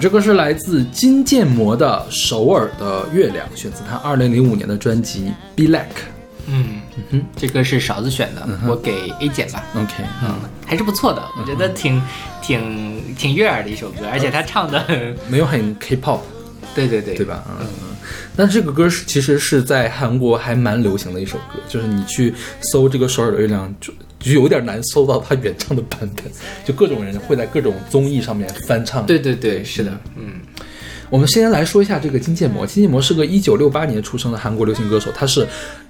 [0.00, 6.08] 这个是来自金建模的《首尔的月亮》，选自他二零零五年的专辑《Be Like
[6.46, 6.80] 嗯
[7.12, 9.62] 哼这歌是勺子选的，我给 A 减吧。》。
[9.78, 9.92] OK，
[10.24, 10.34] 嗯，
[10.66, 12.02] 还是不错的，我觉得挺
[12.40, 14.82] 挺挺悦耳的一首歌，而且他唱的，
[15.28, 16.20] 没有很 K-pop，
[16.74, 17.26] 对对对对？
[17.26, 17.44] 吧？
[17.60, 17.96] 嗯嗯。
[18.34, 22.34] 但这个歌是其实是在韩国还蛮流行的一首歌，就是你去
[22.72, 26.24] 搜这个《首尔的月亮》，就就有点难搜到他原唱的版本，
[26.64, 29.04] 就各种人会在各种综艺上面翻唱。
[29.06, 30.34] 对对对，是的，嗯
[31.10, 32.64] 我们先来说一下这个金建模。
[32.64, 35.44] 金建模是个一九六八年出生的韩国流行歌手，他是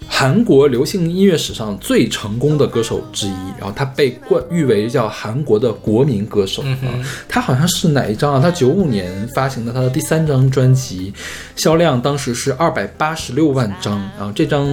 [0.08, 3.34] 韩国流行音乐史上最成功的歌手之一。
[3.58, 7.04] 然后他被冠誉为叫韩国的国民歌手啊。
[7.28, 8.40] 他好像是哪一张啊？
[8.42, 11.12] 他九五年发行的他的第三张专辑，
[11.54, 13.98] 销量当时是二百八十六万张。
[14.16, 14.66] 然后这张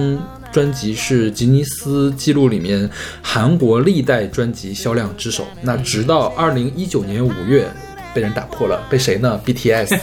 [0.52, 2.88] 专辑是吉尼斯纪录里面
[3.22, 5.46] 韩国历代专辑销量之首。
[5.62, 7.68] 那直到二零一九年五月。
[8.14, 9.96] 被人打破了，被谁呢？BTS，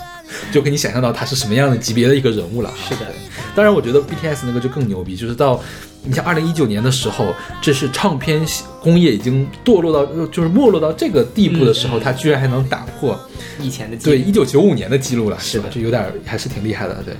[0.50, 2.72] 就可以想象到他是什么样的级别的一个人物了。
[2.88, 3.06] 是的，
[3.54, 5.62] 当然我觉得 BTS 那个就更牛逼，就是到
[6.02, 8.44] 你像二零一九年的时候，这是唱片
[8.80, 13.16] 工业已经堕落到就是没落到这个地步的时候，他居然还能打破
[13.60, 15.70] 以前的记对忆一九九五年的记录了，是的吧？
[15.72, 17.14] 这有点还是挺厉害的，对。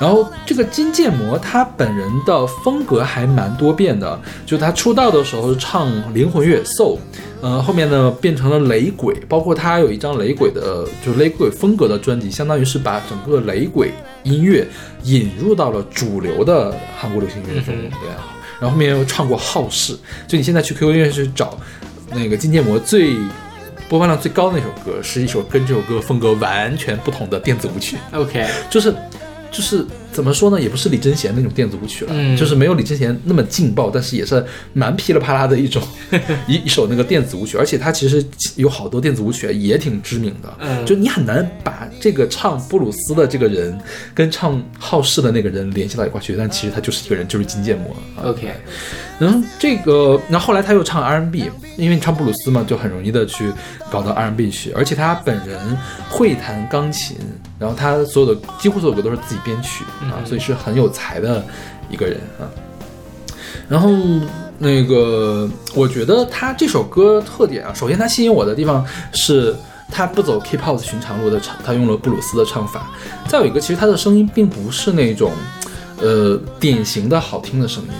[0.00, 6.98] 然后这个金建模他本人的风格还蛮多变的，就他出道的时候是唱灵魂乐 soul，
[7.42, 13.92] 呃，后面呢变成了雷鬼，包括他有一张雷鬼的，就是雷鬼风格的专辑，相当于是把整个雷鬼
[14.22, 14.66] 音乐
[15.04, 18.24] 引入到了主流的韩国流行音乐中，对啊。
[18.58, 19.96] 然后后面又唱过好事，
[20.26, 21.58] 就你现在去 QQ 音乐去找
[22.14, 23.16] 那个金建模最
[23.88, 28.94] 播放量最高的那首歌，是一首跟这首歌风格完全不同的电子舞曲，OK，就是
[29.60, 34.42] 就是怎么说呢，也不是李贞贤那种电子舞曲了，嗯就是没有李贞贤那么劲爆，但是也是
[34.72, 35.82] 蛮噼里啪啦的一种
[36.48, 38.24] 一一首那个电子舞曲，而且它其实
[38.56, 43.78] 有好多电子舞曲也挺知名的，嗯就你很难把这个唱布鲁斯的这个人
[44.14, 48.24] 跟唱好事的那个人联系到一块去，但其实他就是一个人，就是金建模啊。
[48.30, 48.48] OK，
[49.18, 53.52] 然后这个，然后后来他又唱 R&B，因为你唱布鲁斯嘛，就很容易的去
[53.90, 54.72] 搞到 R&B 去。
[54.72, 55.58] 而且他本人
[56.08, 57.18] 会弹钢琴，
[57.60, 61.44] 然后他所有的几乎所有歌都是自己编曲啊，所以是很有才的
[61.88, 62.50] 一个人啊。
[63.68, 63.88] 然后
[64.58, 69.54] 那个，我觉得他这首歌特点啊，首先他吸引我的地方是。
[69.92, 72.88] 他不走 K-pop 的寻常路的唱，他用了布鲁斯的唱法。
[73.26, 75.32] 再有一个，其实他的声音并不是那种，
[76.00, 77.90] 呃，典型的好听的声音。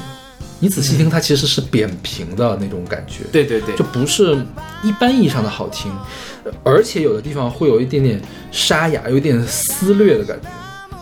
[0.61, 4.37] 你仔细听，他其实是扁平的那种感觉，对对对就，不是
[4.85, 6.30] 一般意义上的好听，呃
[6.65, 8.21] 而且有的地方会有一点点
[8.51, 10.49] 沙哑，有一点撕裂的感觉，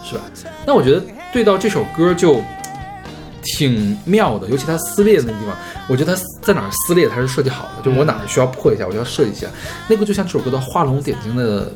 [0.04, 0.22] 是吧？
[0.66, 2.42] 那我觉得对到这首歌就
[3.42, 5.56] 挺妙的，尤其它撕裂的那个地方，
[5.88, 9.46] 我觉得它在哪撕裂它是设计好的，就我哪儿需要破一下，我就要设计一下，
[9.88, 11.70] 那个就像这首歌的画龙点睛的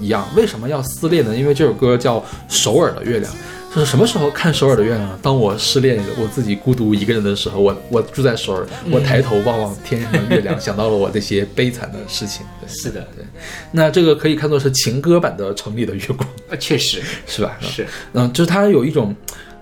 [0.00, 0.26] 一样。
[0.36, 1.36] 为什么要撕裂呢？
[1.36, 3.32] 因为这首歌叫《首尔的月亮》。
[3.74, 5.18] 就是什么时候看首尔的月亮呢？
[5.22, 12.44] 当我失恋，我自己孤独一个人的时候，我我住在首尔，我抬头望望天上的月亮， 想到了我这些悲惨的事情。
[12.60, 13.24] 对，是的，对。
[13.72, 16.18] 那这个可以看作是情歌版的《城里的月光》，
[16.52, 17.56] 啊确实 是吧？
[17.60, 19.14] 是，嗯，就是它有一种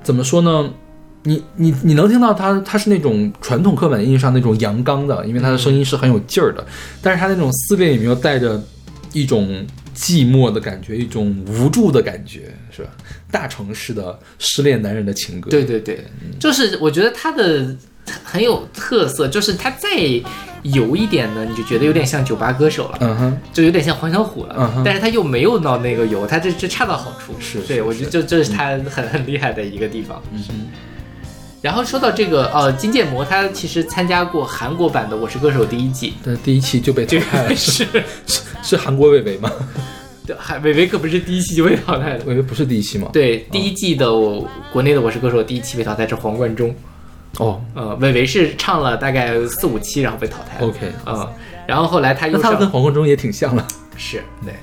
[0.03, 0.71] 怎么说呢？
[1.25, 6.65] 你你你能听到他，他是那种传统刻板印象上那种阳刚的，因为他的声音是很有劲儿的，
[7.03, 8.63] 但是他那种撕裂里面又带着
[9.13, 12.91] 一种寂寞的感觉，一种无助的感觉，是吧？
[13.31, 16.05] 大城市的失恋男人的情歌，对对对，
[16.39, 17.75] 就是我觉得他的
[18.23, 19.89] 很有特色，就是他再
[20.63, 22.99] 油一点呢，你就觉得有点像酒吧歌手了。
[23.01, 27.35] 嗯哼，就有点像黄小琥了，嗯哼但是他又没有到那个油，他这这恰到好处。
[27.41, 30.23] 是是对我觉得这这是他很很厉害的一个地方。
[30.33, 30.55] 嗯哼，
[31.67, 39.51] 然后说到这个，呃，金建模他其实参加过韩国版的《我是歌手》第一季，但第一期就被淘汰了，是 是，是是韩国伟伟吗？
[40.25, 42.25] 对还伟伟可不是第一期就被淘汰的。
[42.25, 46.73] 伟伟不是第一期吗？，对，第一季的我国内的《我是歌手》第一期被淘汰是黄贯中，
[47.39, 50.69] 哦呃，伟伟是唱了大概四五期，然后被淘汰了。
[50.69, 51.29] ，OK，嗯，
[51.67, 53.67] 然后后来他那又上他跟黄贯中也挺像了。
[53.97, 54.55] 是对，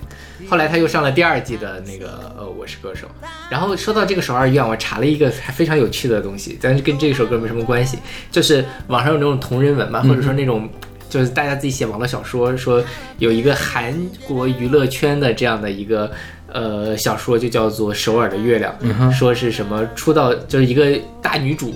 [0.54, 3.08] 后来他又上了第二季的那个呃《我是歌手》，
[3.50, 7.98] 然后说到这个首尔愿，我查了一个还非常有趣的东西，但是跟这首歌没什么关系，
[8.30, 10.70] 就是网上有那种同人文嘛，或者说那种。
[11.10, 12.84] 就是大家自己写网络小说，说
[13.18, 13.94] 有一个韩
[14.28, 16.12] 国娱乐圈的这样的一个
[16.52, 18.76] 呃小说，就叫做《首尔的月亮》，
[19.12, 21.74] 说是什么出道就是一个大女主，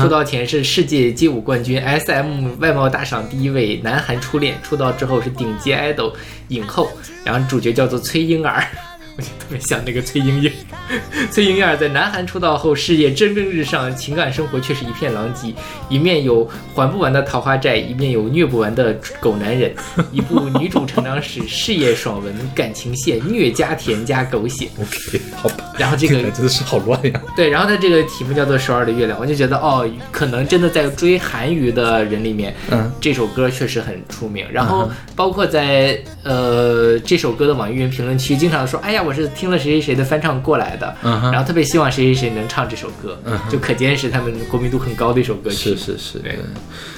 [0.00, 6.12] 出道前是世界街舞冠军，SM 外貌大赏第一位，南韩初恋，出道之后是顶级 idol
[6.48, 6.90] 影后，
[7.24, 8.64] 然后主角叫做崔婴儿。
[9.18, 10.50] 我就特别像那个崔莺莺。
[11.32, 15.52] 崔莺莺在南韩出道后，事业蒸蒸日上，情感生活却是一片狼藉。
[15.88, 19.74] 一面有还不完的桃花债，一面有虐不完的狗男人。
[20.12, 24.68] 一部女主成长史，事业爽文，感情线，虐加甜加狗血。
[24.78, 25.74] OK，好吧。
[25.76, 27.20] 然后这个真的是好乱呀。
[27.34, 34.46] 对，然后它这个题目叫做《首尔的月亮》，我就觉得哦，可能真的在追韩娱的人里面，嗯，这首歌确实很出名。
[34.52, 45.74] 然后包括在呃这首歌的网易云评论区，经常说，哎呀，我是听了谁谁谁的翻唱过来的，嗯然后特别希望谁谁谁能唱这首歌，嗯就可见是他们国民度很高的一首歌曲。
[45.74, 46.40] 是是是，对对。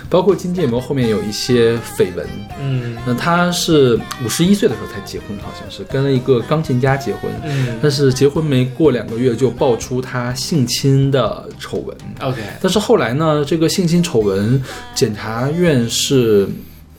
[0.08, 2.26] 包括金建模后面有一些绯闻，
[2.60, 2.96] 嗯。
[3.06, 7.78] 那他是五十一岁的时候才结婚，好像是跟了一个钢琴家结婚，嗯。
[7.80, 11.96] 但是结婚没过两个月就爆出他性侵的丑闻。
[12.20, 14.60] ，OK，但是后来呢，这个性侵丑闻，
[14.96, 16.48] 检察院是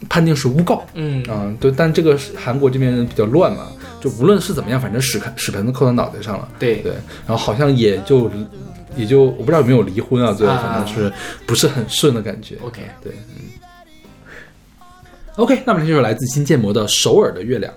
[0.08, 0.86] 判定是诬告。
[0.94, 1.22] 嗯。
[1.24, 3.68] 啊、对，但这个是韩国这边比较乱嘛，
[4.02, 6.50] 就无论是怎么样，反正屎盆屎盆子扣到脑袋上了。
[6.60, 6.92] 对对，
[7.28, 8.30] 然后好像也就
[8.98, 11.14] 也就我不知道有没有离婚啊，最后啊反正是
[11.46, 12.58] 不是很顺的感觉。
[12.64, 13.46] ，OK，对，嗯。
[15.38, 17.72] OK，那么这就是来自新建模的《首尔的月亮》。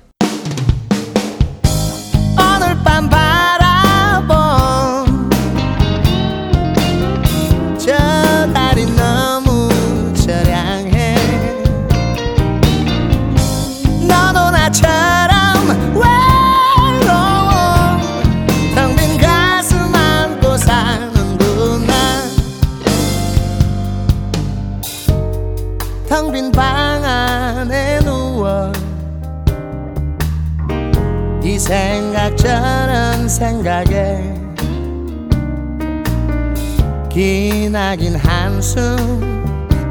[37.87, 38.97] 나긴 한숨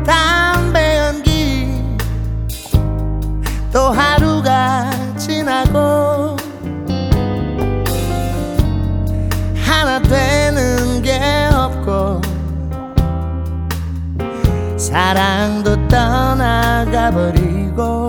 [0.04, 1.68] 담배 연기
[3.72, 6.36] 또 하루가 지나고
[9.64, 11.20] 하나 되는 게
[11.54, 12.20] 없고
[14.76, 18.08] 사랑도 떠나가 버리고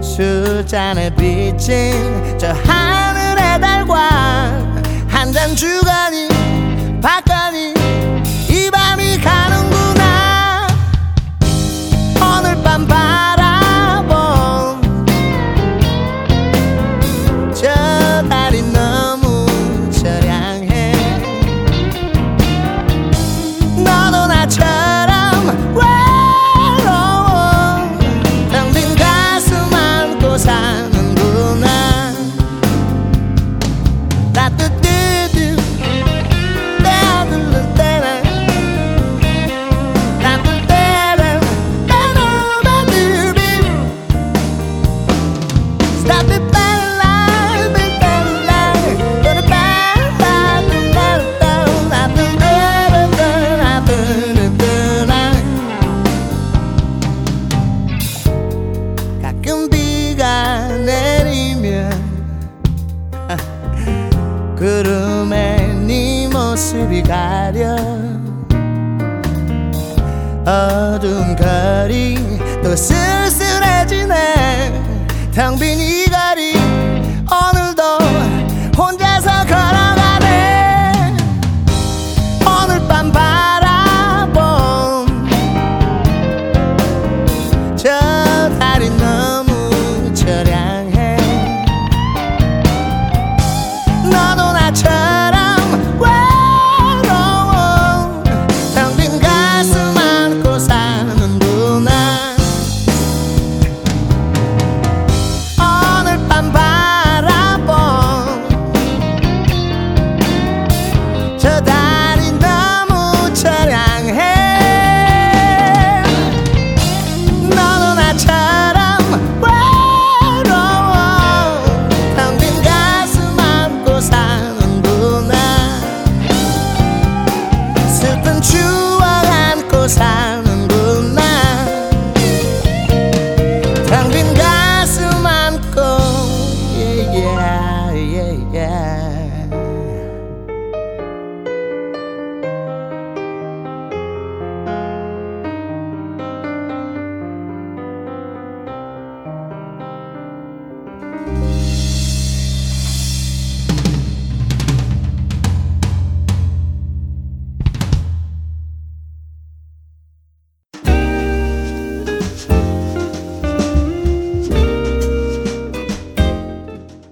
[0.00, 4.08] 술잔에 비친 저 하늘의 달과
[5.08, 6.28] 한 잔 주거니
[7.06, 7.75] Pas de vie.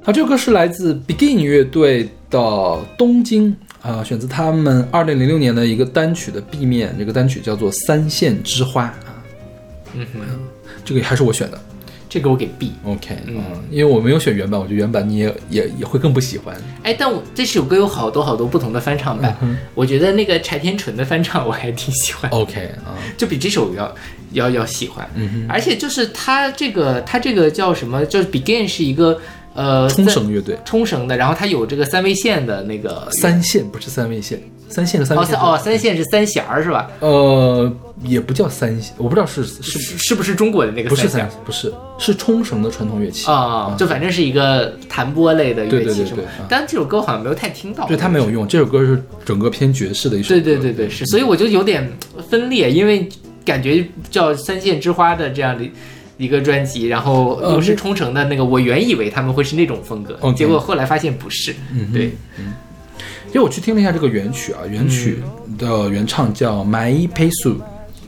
[0.04, 2.38] 啊，这首歌是来自 Begin 乐队的
[2.98, 3.50] 《东京》
[3.80, 9.24] 啊、选自他们二零零六年的一个单曲的 B 面，这个单曲叫做《三线之花》啊，
[9.94, 10.20] 嗯哼，
[10.84, 11.58] 这个还是我选的。
[12.06, 12.72] 这个我给 B。
[12.84, 16.54] OK，嗯嗯，因为我没有选原版，我觉得原版你也也也会更不喜欢。
[16.82, 19.34] 哎，但我这首歌有好多好多不同的翻唱版，
[19.74, 23.94] 我觉得那个柴田纯的翻唱我还挺喜欢，OK 啊，就比这首要
[24.32, 25.08] 要要喜欢。
[25.14, 28.04] 嗯哼，而且就是他这个他这个叫什么？
[28.04, 29.18] 就是 Begin 是一个
[29.54, 36.90] 呃冲绳乐队冲绳的，然后它有这个三味线的那个三线不是三味线，三线是三哦三哦三线是三弦儿是吧？
[37.00, 46.22] 呃也不叫三线，我不知道是是是是不是中国的那个不是三不是是冲绳的传统乐器啊、就反正是一个弹拨类的乐器是吧？
[46.48, 48.46] 但这首歌好像没有太听到，对，它没有用。
[48.46, 50.40] 这首歌是整个偏爵士的一首歌。
[50.40, 51.88] 对对对对，是，所以我就有点
[52.28, 53.08] 分裂，因为
[53.44, 55.64] 感觉叫《三线之花》的这样的
[56.24, 61.52] 一个专辑，然后又是冲绳的那个，我原以为他们会是那种风格结果后来发现不是。
[61.72, 62.04] 嗯哼对，
[63.28, 65.18] 因为我去听了一下这个原曲啊，原曲
[65.58, 67.56] 的原唱叫 My Pace。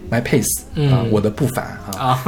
[0.08, 1.62] My pace 嗯啊，我的步伐
[1.98, 2.24] 啊，啊，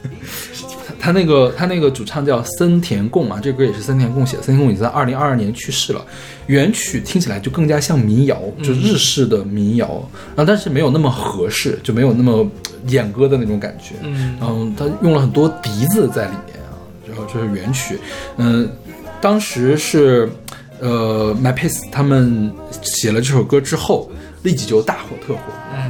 [1.00, 4.42] 他那个他那个主唱叫森田贡啊，这个歌也是森田贡写的。
[4.42, 6.04] 森田贡已经在二零二二年去世了。
[6.46, 9.88] 原曲听起来就更加像民谣，就日式的民谣，
[10.36, 12.46] 然后但是没有那么合适，就没有那么
[12.88, 13.94] 演歌的那种感觉。
[14.02, 16.74] 嗯然后他用了很多笛子在里面啊，
[17.06, 17.98] 然后这是原曲。
[18.36, 18.68] 嗯、
[19.20, 20.28] 当时是
[20.80, 22.52] 呃 My Pace 他们
[22.82, 24.10] 写了这首歌之后，
[24.42, 25.40] 立即就大火特火。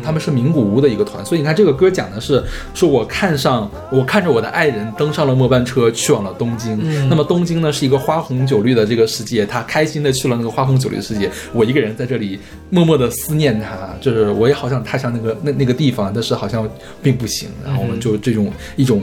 [0.02, 2.42] 他们是名古屋的一个团，所以你看这个歌讲的是，
[2.72, 7.08] 说我看上我看着我的爱人登上了末班车，去往了东京。
[7.08, 12.38] 那么东京呢是一个花红酒绿的这个世界，他开心的去了那个花红酒绿的世界，我一个人在这里
[12.70, 16.68] 默默的思念他，就是我也好想踏上那个那那个地方，但是好像
[17.02, 17.48] 并不行。
[17.64, 19.02] 然后我们就这种一种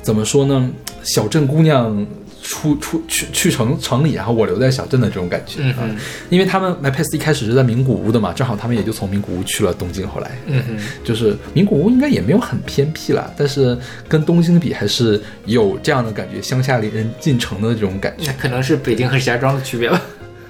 [0.00, 0.70] 怎么说呢，
[1.02, 2.06] 小镇姑娘。
[2.48, 5.94] 出出去去城城里，然后我留在小镇的这种感觉啊嗯，
[6.30, 10.08] 因为他们 My Pace 一开始是在名古屋的嘛，正好他们也就从名古屋去了东京。
[10.08, 13.76] 后来，嗯哼，就是名古屋应该也没有很偏僻啦，但是
[14.08, 20.00] 跟东京比还是有这样的感觉，乡下人进城的这种感觉那可能是北京和石家庄的区别吧，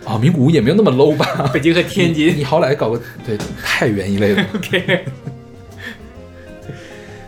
[0.05, 0.17] 啊。
[0.23, 1.51] 名古屋也没有那么 low 吧？
[1.53, 2.37] 北京和天你津。
[2.37, 4.45] 你好歹搞个对太原一类的。
[4.55, 5.05] OK，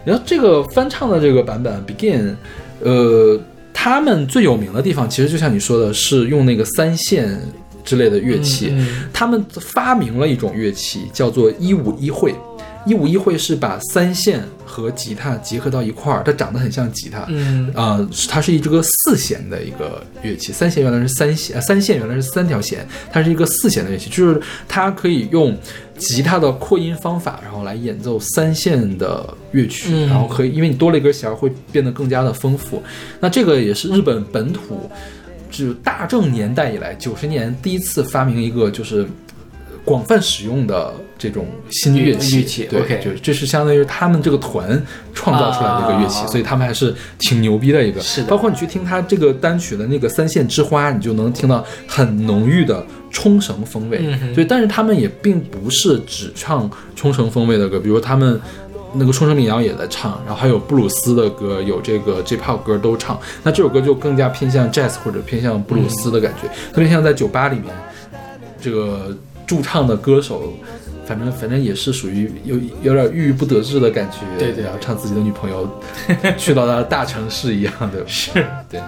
[0.07, 2.35] 然后这个翻唱的这个版本 Begin，
[2.83, 3.39] 呃，
[3.83, 7.41] 他们最有名的地方其实就像你说的，是用那个三线
[7.83, 8.69] 之类的乐器。
[8.73, 12.35] 嗯嗯他们发明了一种乐器，叫做一五一会。
[12.87, 17.27] 一五一会是把三线和吉他结合到一块儿，它长得很像吉他。
[17.29, 25.57] 嗯啊、是它是一个四弦的一个乐器，三弦原来是三弦，呃三线原来是三条弦，它是一个四弦的乐器，就是它可以用
[25.99, 32.83] 吉他的扩音方法，然后来演奏三线的乐曲，嗯然后可以，因为你多了一根弦儿，会变得更加的丰富。
[33.21, 34.91] 那这个也是日本本土，
[35.51, 39.07] 就大正年代以来，九十年第一次发明一个就是。
[39.83, 44.83] 广泛使用的这种新乐器，乐器对就是这是相当于他们这个团
[45.15, 48.01] 创造出来的一个乐器，啊所以他们还是挺牛逼的一个。
[48.01, 54.01] 是的包括你去听他这个单曲的那个三线之花，你就能听到很浓郁的冲绳风味。
[54.03, 58.41] 嗯哼所以，但是他们也并不是只唱冲绳风味的歌，比如他们。
[58.93, 63.17] 那个冲绳民谣也在唱，然后还有布鲁斯的歌，有这个 J-pop 歌都唱。
[63.45, 67.67] 那这首歌就更加偏向 jazz 或者偏向布鲁斯的感觉，特别像在酒吧里面，
[68.61, 69.17] 这个
[69.47, 70.53] 驻唱的歌手，
[71.07, 75.69] 反正反正也是属于有有点郁郁不得志的感觉，对对然后唱自己的女朋友
[76.37, 78.31] 去到他的大城市一样的，是
[78.69, 78.81] 对。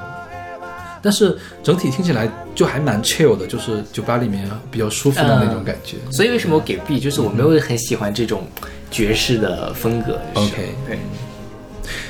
[1.04, 5.96] 但是整体听起来就还蛮 chill 的，就是酒吧里面比较舒服的那种感觉。
[6.12, 8.46] 所以为什么我给 B，就是我没有很喜欢这种
[8.88, 10.12] 爵士的风格。
[10.32, 10.98] 就是 OK 对，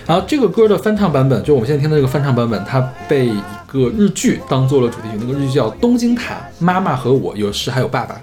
[0.07, 8.15] 然后这个歌的翻唱版本，就我们现在听的这个翻唱版本，它被一个日剧当做了主题曲，那个日剧叫《东京塔妈妈和我有时还有爸爸》，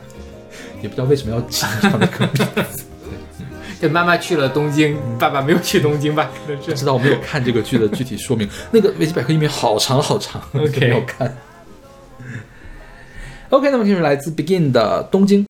[0.82, 2.66] 也不知道为什么要起这样的歌名。
[3.80, 6.30] 对，妈妈去了东京，爸爸没有去东京吧？
[6.46, 11.38] 可能是不知道我没有看这个剧的具体说明， 那个维基百科页面好长好长 OK 没有看。
[13.50, 15.46] OK，那么就是来自 Begin 的东京。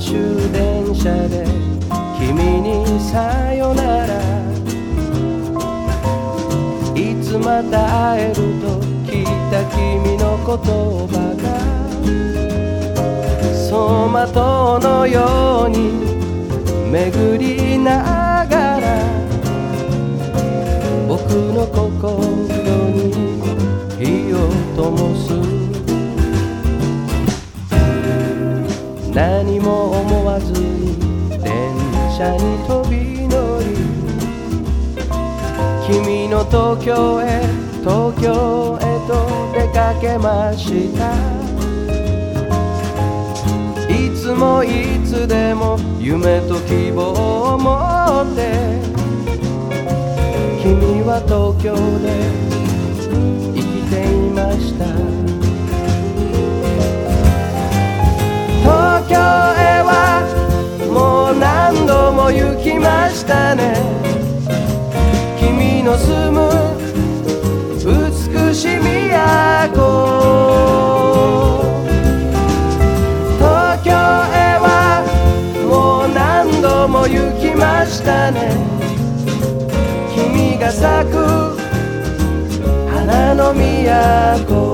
[0.00, 1.44] 終電車で
[2.18, 4.18] 君にさよなら。
[6.94, 8.40] いつまた会えると
[9.06, 10.56] 聞いた君の言
[11.08, 11.44] 葉が
[13.52, 13.70] 走
[14.08, 15.76] 馬灯のように
[16.90, 18.86] 巡りながら
[21.06, 21.20] 僕
[21.52, 22.18] の心
[22.92, 23.12] に
[23.98, 24.36] 火を
[24.76, 25.57] 灯す。
[29.18, 30.96] 何も思わずに
[31.42, 31.42] 電
[32.16, 33.64] 車に飛び乗り
[35.88, 37.42] 君の東京へ
[37.80, 39.10] 東京へと
[39.52, 41.12] 出かけました。
[43.92, 47.74] いつもいつでも夢と希望を持
[48.22, 48.78] って。
[50.62, 52.06] 君は東京で
[53.52, 54.67] 生きていました。
[61.88, 63.72] 度も行きましたね
[65.40, 66.50] 君の住む
[67.72, 68.76] 美しい
[69.72, 69.78] 都
[73.38, 75.00] 東京へは
[75.66, 78.52] もう何度も行きましたね
[80.14, 81.56] 君が咲く
[82.92, 84.67] 花の都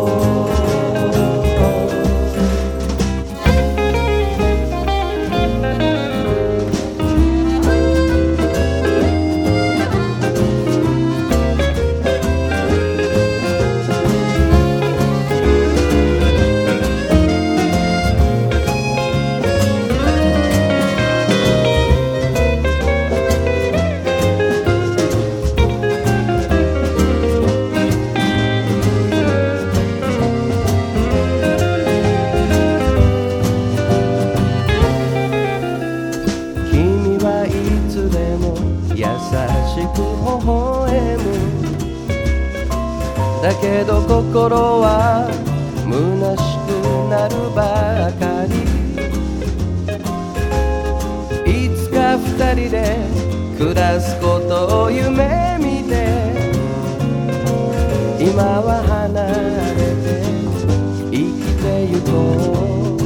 [44.49, 45.27] ど心は
[45.85, 45.93] 虚
[46.37, 46.69] しく
[47.09, 47.63] なるば
[48.21, 48.53] かり。
[51.51, 52.77] いつか二人で
[53.57, 55.95] 暮らすことを夢見て
[58.21, 59.27] 今は離
[59.73, 60.07] れて
[61.11, 62.13] 生きてゆこ
[62.91, 63.03] う。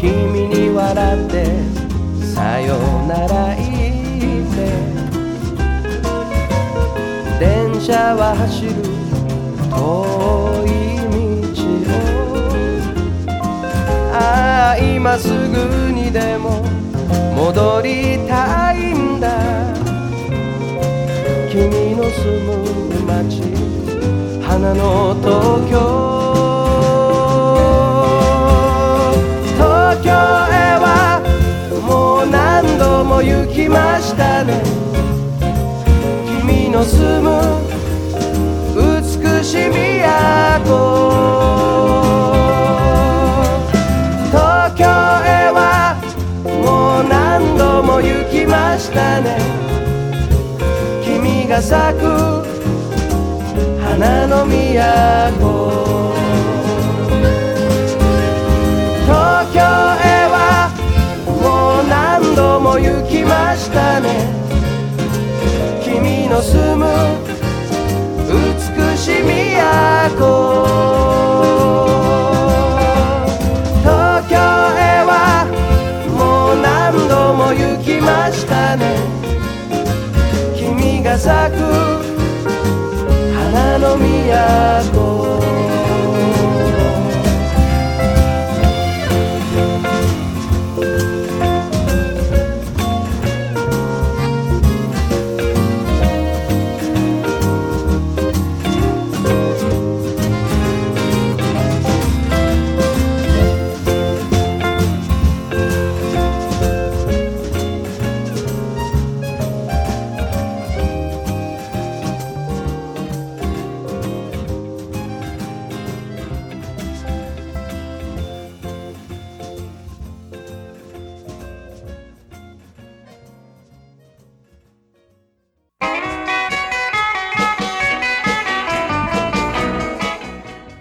[0.00, 1.34] 君に笑って
[2.34, 3.54] さよなら
[7.86, 8.70] 車は走る
[9.70, 9.76] 遠
[10.66, 10.68] い
[11.54, 11.94] 道を
[14.12, 16.64] ああ今すぐにでも
[17.36, 19.30] 戻りたいんだ
[21.48, 23.40] 君の住む街
[24.42, 25.76] 花の東京。
[29.54, 31.22] 東京へは
[31.86, 34.60] もう何度も行きましたね。
[36.42, 37.75] 君の住む
[39.46, 39.62] 美しい
[40.64, 40.74] 都
[44.26, 45.94] 東京へは
[46.44, 49.38] もう何度も行きましたね。
[51.04, 52.42] 君が咲く
[53.80, 56.16] 花の都。
[59.04, 60.74] 東京へは
[61.24, 64.26] もう何度も行きましたね。
[65.84, 67.25] 君の住む
[80.54, 81.62] 君が咲く
[83.34, 83.96] 花の
[84.92, 84.95] 都。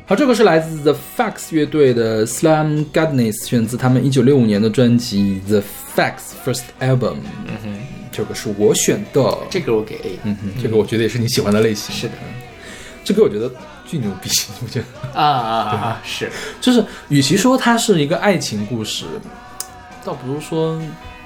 [0.07, 5.63] 好，这个是来自 The Facts 乐队的 Slam Goodness，选自他们一九六五年的专辑《The
[5.95, 6.99] Facts First Album》。
[7.47, 7.77] 嗯哼，
[8.11, 9.37] 这个是我选的。
[9.49, 10.19] 这个我给 A。
[10.23, 11.95] 嗯哼，这个我觉得也是你喜欢的类型。
[11.95, 12.13] 是的，
[13.03, 13.51] 这个我觉得
[13.87, 14.29] 巨牛逼，
[14.63, 16.01] 我觉得啊啊啊！
[16.05, 16.29] 是，
[16.61, 19.05] 就是与其说它是一个爱情故事，
[20.03, 20.79] 倒不如说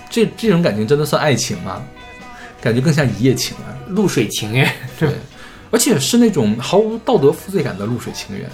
[0.09, 1.83] 这这种感情真的算爱情吗？
[2.61, 3.75] 感觉更像一夜情啊。
[3.89, 4.71] 露水情缘。
[4.97, 5.09] 对，
[5.71, 8.49] 而且是那种毫无道德负罪感的露水情缘。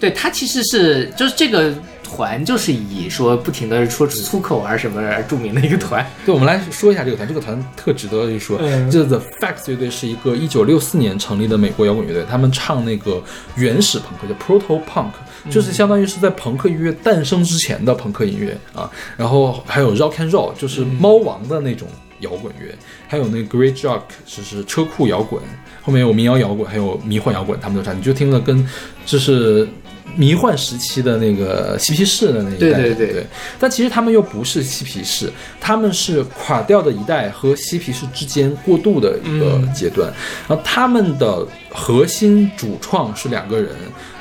[0.00, 6.04] 对他其实是就是这个团就是以说不停的说粗口啊什么而著名的一个团。
[6.26, 7.26] 对，我们来说一下这个团。
[7.26, 8.58] 这个团特值得一说。
[8.60, 13.22] 嗯这 The Facts 乐队是一个一九六四年成立的美国摇滚乐队，他们唱那个
[13.56, 15.12] 原始朋克，叫 Proto Punk，
[15.50, 18.90] 就是相当于是在朋克音乐诞生之前的朋克音乐啊。
[19.16, 21.88] 然后还有 Rock and Roll，就是猫王的那种
[22.20, 22.74] 摇滚乐，
[23.08, 25.40] 还有那个 Great Rock，就是车库摇滚。
[25.84, 28.66] 后面有民谣摇滚，还有迷幻摇滚，他们都唱，你就听了跟
[29.04, 29.68] 就是
[30.16, 33.26] 迷幻时期的那个嬉皮士的那一代，对对对对。
[33.58, 35.30] 但其实他们又不是嬉皮士，
[35.60, 40.10] 他们是垮掉的一代和嬉皮士之间过渡的一个阶段。
[40.48, 43.70] 然后他们的核心主创是两个人，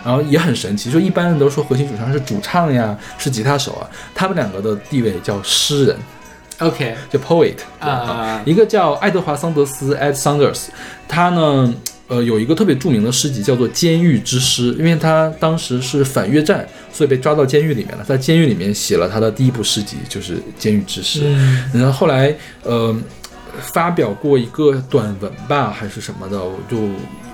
[0.03, 5.95] 然后也很神奇，就一般人都说核心主唱是主唱呀，是吉他手啊，他们两个的地位叫诗人。
[6.59, 10.65] OK，就 poet 对啊一个叫爱德华桑德斯 Ed Saunders，
[11.07, 11.73] 他呢，
[12.07, 21.19] 呃，有一个特别著名的诗集叫做《监狱之诗》，因为他当时是反越战，所以被抓到监狱里面了，在监狱里面写了他的第一部诗集，就是《监狱之诗》。
[21.25, 22.95] 嗯然后后来，呃，
[23.59, 26.77] 发表过一个短文吧，还是什么的，我就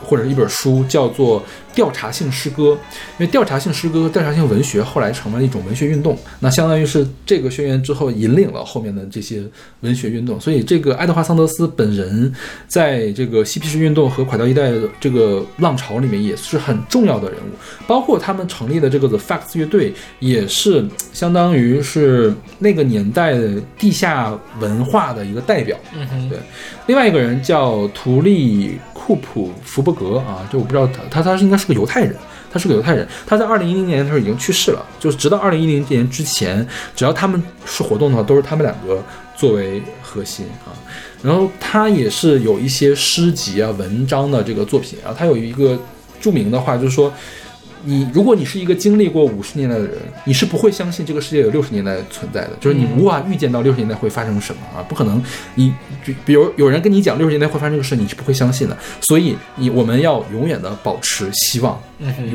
[0.10, 1.40] 或者是一本书，叫做
[1.76, 2.64] 《调查性诗歌》。
[2.74, 9.44] 因为调查性诗歌调查性文学后来成为了一种文学运动，那相当于是这个宣言之后引领了后面的这些
[9.82, 10.42] 文学运动。
[10.42, 12.34] 所以，这个爱德华桑德斯本人
[12.68, 17.54] 在这个嬉皮士运动和垮掉一代的这个浪潮里面也是很重要的人物，
[17.86, 20.84] 包括他们成立的这个 The Facts 乐队，也是
[21.14, 25.78] 相当于是那个年代的地下文化的一个代表。
[25.94, 26.40] 嗯哼，对，
[26.90, 32.16] 另外一个人叫图利库普福伯格啊，就我不知道他他他是应该是个犹太人，
[32.52, 39.04] 他是个犹太人，他在二零一零年的时候已经去世了，就是直到二零一零年之前，只要他们是活动的话，都是他们两个
[39.36, 40.74] 作为核心啊。
[41.22, 45.78] 然后他也是有一些诗集啊、文章的这个作品啊，他有一个
[46.20, 47.14] 著名的话，就是说。
[47.84, 55.22] 你如果你是一个经历过五十年代的人，你是不会相信这个世界有六十年代存在的，就是你无法预见到六十年代会发生什么啊，不可能。
[55.56, 55.74] 你
[56.04, 58.78] 比比如有人跟你讲六十年代会发生这个事，你是不会相信的。
[59.02, 61.82] 所以你我们要永远的保持希望，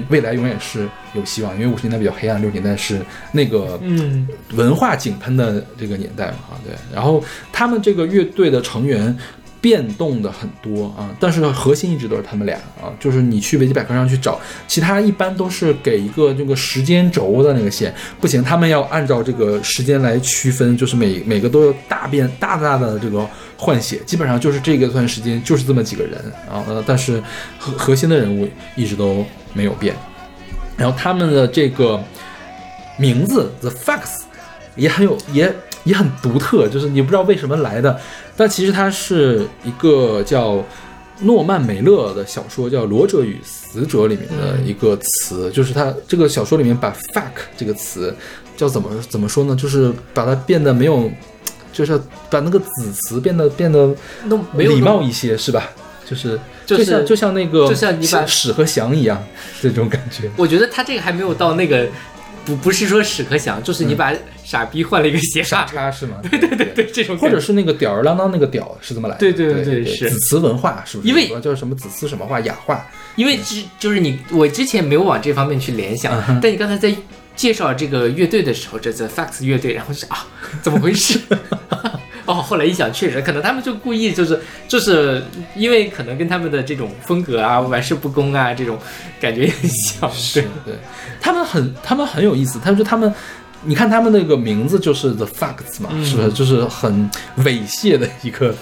[0.09, 3.01] 未来永远是有希望，因为五十年代比较黑暗，六十年代是
[3.33, 6.75] 那个嗯文化井喷的这个年代嘛啊，对。
[6.93, 7.23] 然后
[7.53, 9.17] 他们这个乐队的成员
[9.65, 14.39] 变动的很多啊，但是核心一直都是他们俩啊，就是你去维基百科上去找，
[14.69, 27.23] 其他一般都是给一个这个时间轴的那个线，不行，他们要按照这个时间来区分，就是每每个都有大变大大的这个换血，基本上就是这个段时间就是这么几个人啊，呃，但是
[27.59, 28.47] 核核心的人物
[28.77, 29.97] 一直都没有变。
[30.77, 31.99] 然后他们的这个
[32.99, 34.25] 名字 The Facts
[34.77, 35.51] 也很有也
[35.85, 37.99] 也很独特，就是你不知道为什么来的，
[38.37, 40.64] 但其实它是一个叫
[41.20, 48.14] 诺曼梅勒的小说，叫《罗者与死者》里面的一个词，就是它这个小说里面把 fuck 这个词
[48.57, 49.55] 叫怎么怎么说呢？
[49.55, 51.11] 就是把它变得没有，
[51.72, 53.95] 就是把那个子词变得变得
[54.28, 55.70] 都没有礼貌一些，是吧？
[56.07, 59.24] 就是就是像就像那个就像你把屎和翔一样
[59.62, 60.30] 这种感觉。
[60.37, 61.89] 我觉得他这个还没有到那个，
[62.45, 64.13] 不不是说屎壳郎，就是你把
[64.45, 66.17] 傻逼换了一个写傻法，叉是吗？
[66.31, 69.21] 对对对对这种，或者是那个吊儿郎当那个屌是怎么来的？
[69.21, 71.09] 对对对对对是子词文化是不是？
[71.09, 72.87] 因为叫什么子词什么话雅化？
[73.17, 76.95] 因为之就是你，我之前没有往这方面去联想，嗯但你刚才在
[77.35, 80.27] 介绍这个乐队的时候，这 The Fax 乐队，然后是啊，
[80.63, 81.19] 怎么回事？
[82.27, 85.22] 哦，后来一想，确实可能他们就故意就是就是
[85.55, 88.79] 因为可能跟他们的这种风格啊、玩世不恭啊这种
[89.20, 90.75] 感觉很像，是对，对，
[91.20, 93.12] 他们很他们很有意思，他们说他们。
[93.66, 96.31] 你看他们那个名字就是 The Facts 嘛，嗯是不是？
[96.33, 98.55] 就是很猥亵的一个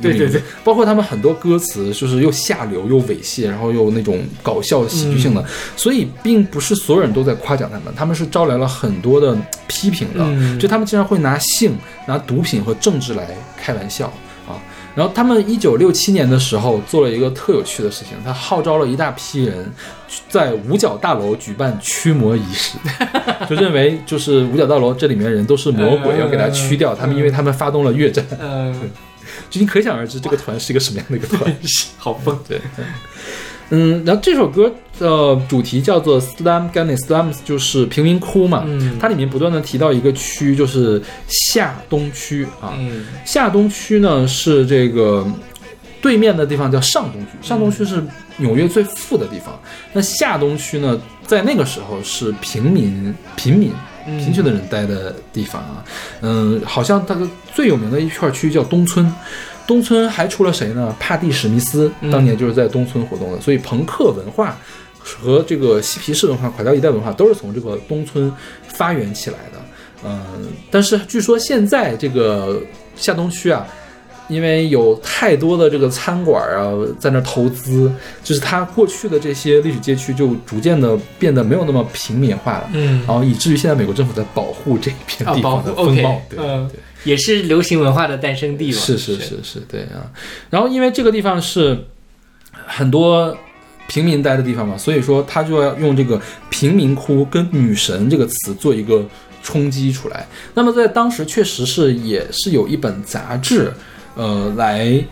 [0.00, 5.36] 对对对，包括他们很多歌词就是又下流又猥亵，然后又那种搞笑喜剧性嗯。
[5.36, 5.44] 的，
[5.76, 10.58] 所以并不是所有人都在夸奖他们，他们是招来了很多的批评的，嗯。
[10.58, 11.76] 就他们经常会拿性、
[12.06, 13.26] 拿毒品和政治来
[13.56, 14.06] 开玩笑
[14.46, 14.60] 啊。
[14.92, 19.72] 然后他们一九六七年的时候做了一个特有趣的事情，他号召了一大批人
[20.28, 22.76] 在五角大楼举办驱魔仪式，
[23.48, 26.92] 就认为就是五角大楼这里面的人都是魔鬼，嗯要给他驱掉。
[26.92, 28.74] 他们因为他们发动了越战，嗯，
[29.50, 31.56] 就你可想而知这个团是一个什么样的一个团。
[31.98, 32.60] 好疯，对，
[33.70, 38.64] 嗯，然后这首歌的主题叫做 Slum g a n n y Slums，就是贫民窟嘛。
[38.66, 42.74] 嗯它里面不断的提到一个区，就是下东区啊。
[42.78, 45.26] 嗯下东区呢是这个
[46.00, 48.02] 对面的地方叫上东区，上东区是
[48.38, 49.60] 纽约最富的地方。
[49.92, 53.72] 那下东区呢，在那个时候是平民、平民、
[54.18, 55.84] 贫穷的人待的地方啊。
[56.20, 59.12] 嗯，好像它的最有名的一片区叫东村。
[59.66, 60.92] 东村还出了谁呢？
[60.98, 64.58] 帕蒂史密斯当年就是在东村活动的，所以朋克文化
[64.98, 68.32] 和这个嬉皮士文化、垮掉一代文化都是从这个东村
[68.66, 69.60] 发源起来的。
[70.04, 72.60] 嗯，但是据说现在这个
[72.96, 73.64] 下东区啊，
[74.30, 82.70] 因为有太多的这个餐馆啊在那儿投资，就是它过去的这些历史街区就逐渐的变得没有那么平民化了。
[82.72, 86.22] 嗯然后以至于现在美国政府在保护这一片啊，地方的风貌。
[86.30, 86.38] 对。
[87.02, 88.78] 也是流行文化的诞生地嘛。
[88.78, 90.04] 是是是是，对啊。
[90.50, 91.86] 然后因为这个地方是
[92.52, 93.34] 很多
[93.88, 96.20] 平民待的地方嘛，所以说他就要用这个
[96.50, 99.02] 贫民窟跟女神这个词做一个
[99.42, 100.26] 冲击出来。
[100.52, 103.72] 那么在当时确实是也是有一本杂志，
[104.14, 105.02] 呃，来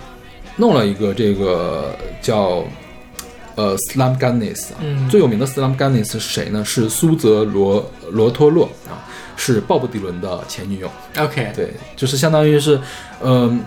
[0.56, 2.64] 弄了一个这个叫。
[3.56, 6.64] 呃，Slum Gunnis 啊，嗯最有名的 Slum Gunness 是谁呢？
[6.64, 9.02] 是苏泽罗罗托洛啊，
[9.36, 10.88] 是鲍勃迪伦的前女友。
[11.16, 12.80] OK，对，就是相当于是，
[13.20, 13.60] 嗯、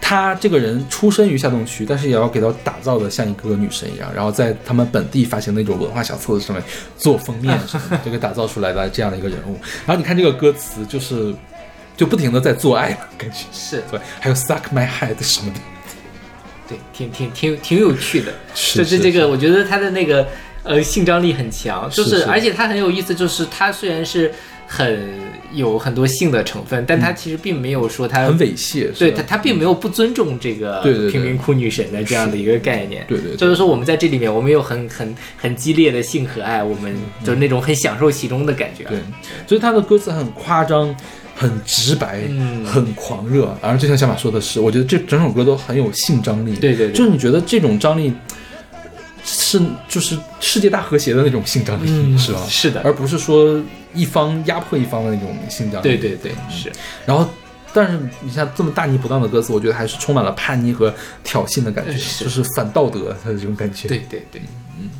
[0.00, 6.64] 他这个人出身于下东区，但是也要给他打造的像一个女神一样，然后在他们本地发行那种文化小册子上面
[6.96, 9.58] 做封面什么的， 就给打造出来的这样的一个人物。
[9.84, 11.34] 然后你看这个歌词，就是
[12.02, 13.36] 就不停的在做爱嘛，感觉。
[13.52, 13.80] 是。
[13.88, 15.60] 对，还有 suck my head 什么的，
[16.68, 18.34] 对，挺挺挺挺有趣的。
[18.56, 20.26] 是就是这个，我觉得他的那个
[20.64, 22.24] 呃性张力很强，就是是。
[22.24, 24.32] 而且他很有意思，就是他虽然是
[24.66, 25.08] 很
[25.52, 28.94] 有很多性的成分，但他其实并没有说他很猥亵，是吧？
[28.98, 33.04] 对他，他并没有不尊重这个贫民窟女神的这样的一个概念。
[33.06, 33.36] 对对对。
[33.36, 36.92] 就是说我们在这里面，我们有很很很激烈的性和爱，我们
[37.22, 38.82] 就是那种很享受其中的感觉。
[38.86, 38.98] 对，
[39.46, 40.92] 所以他的歌词很夸张。
[41.42, 46.54] 很直白，嗯很狂热，然后就像小马说的是，我觉得这整首歌都很有性张力。
[46.56, 48.14] 对对对就是你觉得这种张力
[49.24, 52.40] 是就是世界大和谐的那种性张力，嗯是吧？
[52.48, 53.60] 是的而不是说
[53.92, 55.88] 一方压迫一方的那种性张力。
[55.88, 56.72] 对对对，是。
[57.04, 57.28] 然后，
[57.74, 63.88] 但是你像这么大逆不道的歌词，我觉得还是充满了叛逆和挑衅的感觉，是就是反道德他的这种感觉。
[63.88, 64.40] 对对对，
[64.80, 64.90] 嗯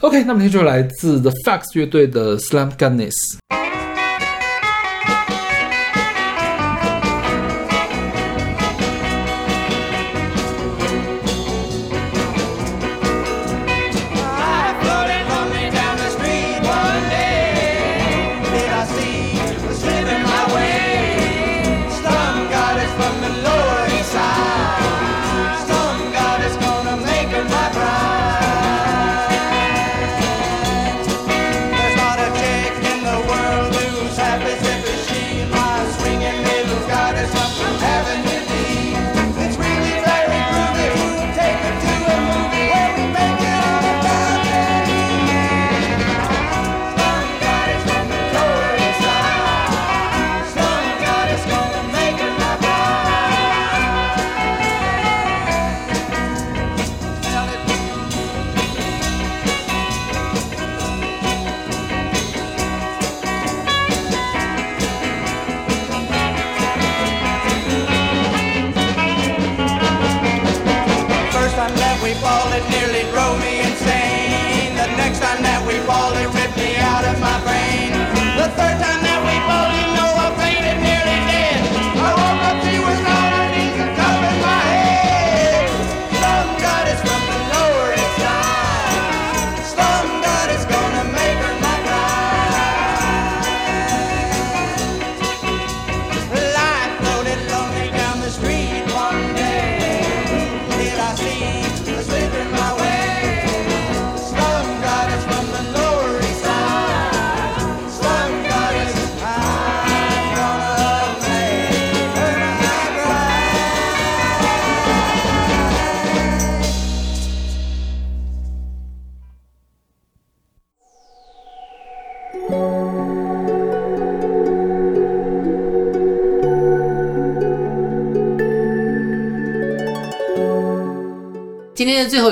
[0.00, 3.14] OK，那么这就是来自 The Facts 乐队的 Slam Gunnis。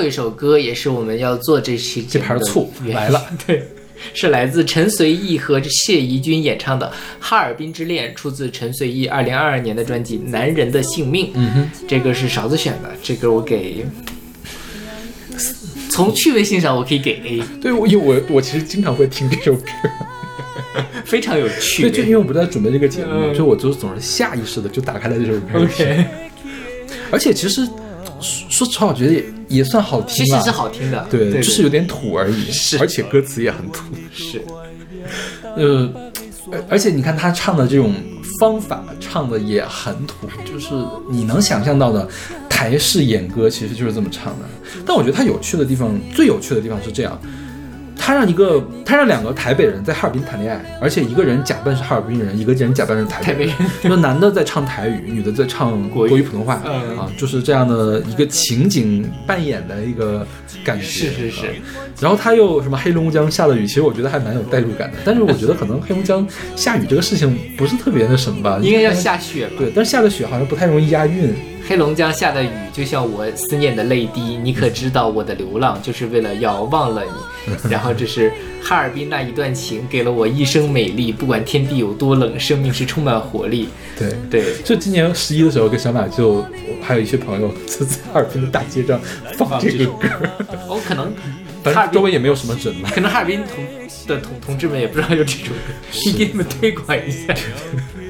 [0.09, 3.63] 一首歌，也是我们要做这期这盘醋来了， 对，
[4.13, 6.87] 是来自陈随意和谢怡君演唱的
[7.19, 11.27] 《哈尔滨之恋》，出自陈随意二零二二年的专辑《男人的性命》。
[11.35, 13.85] 嗯哼，这个是勺子选的，这个我给。
[15.91, 19.63] 从趣味性上，我可以给 A，对我因为我我其实经常会听这首歌，
[21.03, 21.83] 非常有趣。
[21.83, 25.59] 对，就因为我不在准备这个节目所以我就总是下意识的就打开了这首歌。
[25.59, 26.05] OK，
[27.11, 27.67] 而且其实
[28.65, 30.27] 说实话，我觉得也也算好听啊。
[30.27, 33.83] 其实是好听的，对，对，就是有点土而已，是而且歌词也很土。
[34.13, 34.41] 是
[35.55, 35.89] 呃，
[36.51, 37.93] 而而且你看他唱的这种
[38.39, 40.73] 方法，唱的也很土，就是
[41.09, 42.07] 你能想象到的
[42.49, 44.45] 台式演歌，其实就是这么唱的。
[44.85, 47.19] 但我觉得他有趣的地方，最有趣的地方是这样。
[48.09, 53.55] 他让一个，他让两个台北人在哈尔滨谈恋爱，而且一个人假扮是哈尔滨人，一个人假扮是台北人。
[53.83, 60.25] 那男的在唱台语，女的在唱国语普通话，嗯啊，就是这样的一个情景扮演的一个
[60.65, 60.83] 感觉。
[60.83, 61.53] 是是是啊
[61.99, 64.97] 然后他又什么黑龙江下的雨，其实我觉得还蛮有代入感的。
[65.05, 69.53] 但是我觉得可能黑龙江下雨这个事情不是特别那什么吧，应该要下雪吧？
[69.59, 71.31] 对，但是下的雪好像不太容易押韵。
[71.69, 74.39] 黑龙江下的雨，就像我思念的泪滴。
[74.41, 77.47] 你可知道我的流浪就是为了要忘了你？
[77.69, 81.11] 然后这是哈尔滨那一段情，给了我一生美丽。
[81.11, 83.69] 不管天地有多冷，生命是充满活力。
[83.99, 86.43] 对，对，就今年十一的时候，跟小马就
[86.81, 88.99] 还有一些朋友就在哈尔滨的大街上
[89.37, 90.09] 放这个歌，
[90.67, 91.13] 我可能
[91.63, 92.89] 反哈尔滨正周围也没有什么人嘛。
[92.91, 93.63] 可能哈尔滨同
[94.07, 95.55] 的同同志们也不知道有这首歌，
[96.03, 97.31] 你给你们推广一下。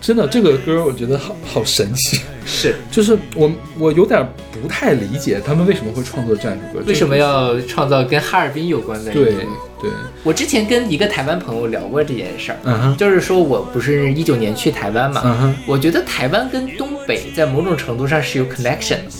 [0.00, 2.20] 真的，这个歌我觉得好好神奇。
[2.46, 4.26] 是，就是我我有点
[4.62, 9.12] 不太理解他们为什么会创作这样一首歌，为什么要创造跟哈尔滨有关的？
[9.12, 9.34] 对
[9.80, 9.90] 对，
[10.24, 12.96] 我之前跟一个台湾朋友聊过这件事儿，嗯哼。
[12.96, 15.54] 就是说我不是一九年去台湾嘛，嗯哼。
[15.66, 19.10] 我觉得台湾跟东北在某种程度上是有 connection，的。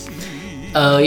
[0.73, 1.03] 呃，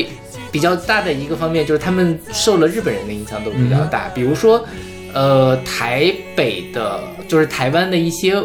[0.52, 4.64] 比较大的一个方面就是他们受了日本人的影响都比较大，比如说，
[5.11, 8.41] 呃，台北的，就是台湾的一些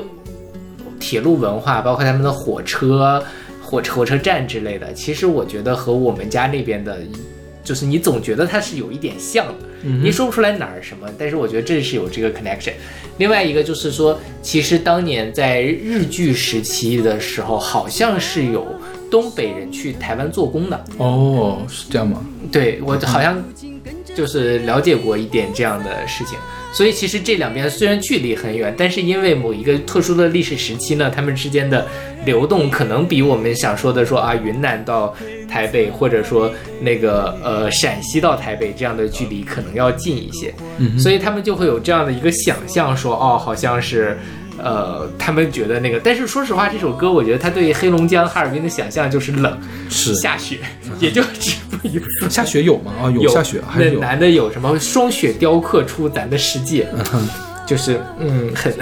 [0.99, 3.23] 铁路文化，包括他们的火车、
[3.63, 6.99] 火车火车站之类的，其实我觉得和我们家那边的，
[7.65, 12.73] 就是你总觉得它是有一点像的，你说不出来哪儿什么，但是我觉得这是有这个 connection。
[13.19, 18.67] 另外一个就是说，其实当年在日据时期的时候，好像是有
[19.11, 22.25] 东北人去台湾做工的，哦，是这样吗？
[22.53, 23.43] 对我好像
[24.15, 26.39] 就是了解过一点这样的事情，
[26.77, 31.87] 所以其实这两边虽然距离很远，但是因为某一个特殊的历史时期呢，他们之间的
[32.27, 35.15] 流动可能比我们想说的说啊云南到
[35.49, 44.19] 台北，或者说那个呃陕西到台北这样的距离可能要近一些，嗯所以他们就会有这样的一个想象说哦好像是。
[44.59, 50.57] 呃，他们觉得那个，但是说实话，这首歌我觉得他对黑龙江哈尔滨的想象就是冷，是下雪，
[50.99, 51.66] 也就只不一
[52.29, 52.93] 下雪有吗？
[53.03, 53.95] 啊，有下雪，还有。
[53.95, 57.29] 那男的有什么霜雪雕刻出咱的世界，嗯
[57.67, 58.73] 就是嗯，很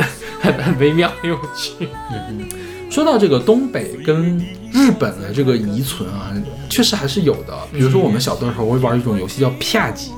[0.40, 1.88] 很很微妙，很有趣。
[2.12, 2.48] 嗯
[2.90, 4.38] 说到这个东北跟
[4.70, 6.30] 日本的这个遗存啊，
[6.70, 7.52] 确实还是有的。
[7.72, 10.10] 比如说我们小的时候会玩一种游戏叫啪叽，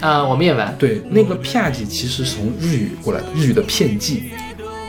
[0.00, 0.74] 啊、我们也玩。
[0.76, 4.24] 对，那个啪叽其实是从日语过来的，日语的片剂，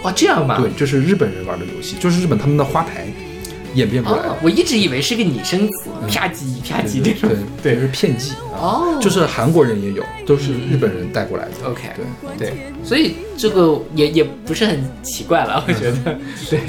[0.01, 0.57] 哇，这样吧？
[0.59, 3.05] 对，这是日本人玩的游戏，就是日本他们的花牌
[3.75, 4.23] 演变过来。
[4.41, 7.29] 我一直以为是个拟声词，啪叽啪叽这种。
[7.61, 11.69] 对，是片剂啊，哦，就是韩国人也有，都是日本人带过来的。
[11.69, 11.89] OK，
[12.37, 12.53] 对，对，
[12.83, 16.17] 所以这个也也不是很奇怪了，我觉得。
[16.49, 16.59] 对，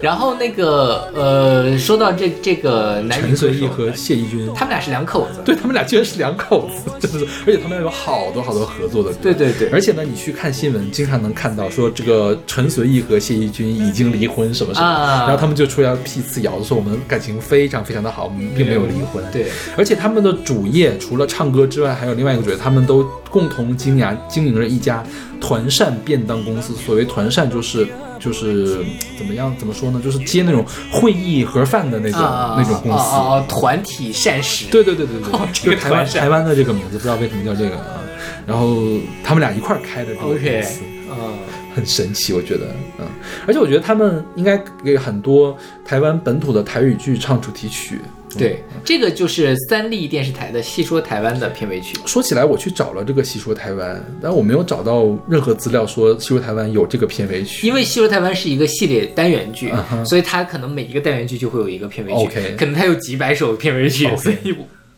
[0.00, 5.40] 然后那个呃，说到这这个陈随意和谢依君，他们俩是两口子。
[5.44, 9.16] 对他们俩居然是两口子， 真的是，而且他们俩有好多好多合作的歌。
[9.22, 9.68] 对对对。
[9.70, 15.20] 而且呢，你去看新闻，经常能看到说这个陈随意和谢依君已经离婚什么什么，啊。
[15.22, 19.24] 然后他们就出来辟次谣，说我们感情非常非常的好，我们并没有离婚。
[19.32, 19.46] 对，
[19.76, 25.02] 而且他们的主业除了唱歌之外，还有另外一个主业，他们都共同经营经营着一家
[25.40, 26.74] 团扇便当公司。
[26.74, 27.86] 所谓团扇，就是
[28.18, 28.78] 就是
[29.18, 30.00] 怎么样怎么说呢？
[30.02, 32.98] 就是接那种会议盒饭的那种、啊那种公司。
[33.14, 34.66] 哦团体膳食。
[34.70, 38.00] 对对对对对，哦这个就台湾台湾的这个名字，不知道为什么叫这个啊。
[38.46, 38.76] 然后
[39.22, 40.80] 他们俩一块儿开的这个公司。
[41.16, 41.38] 嗯，
[41.76, 42.66] 很神奇，我觉得，
[42.98, 43.06] 嗯，
[43.46, 48.00] 而且我觉得他们应该给很多台湾本土的台语剧唱主题曲。
[48.38, 51.96] 对，这个就是三立电视台的《戏说台湾》的片尾曲。
[52.06, 57.66] 说起来，我去找了这个《戏说台湾》，但我没有找到任何资料说《戏说台湾》有这个片尾曲。
[57.66, 59.72] 因为《戏说台湾》是一个系列单元剧，
[60.04, 64.54] 所以它可能每一个单元剧就会有一个片尾曲 OK 可能它有几百首片尾曲所以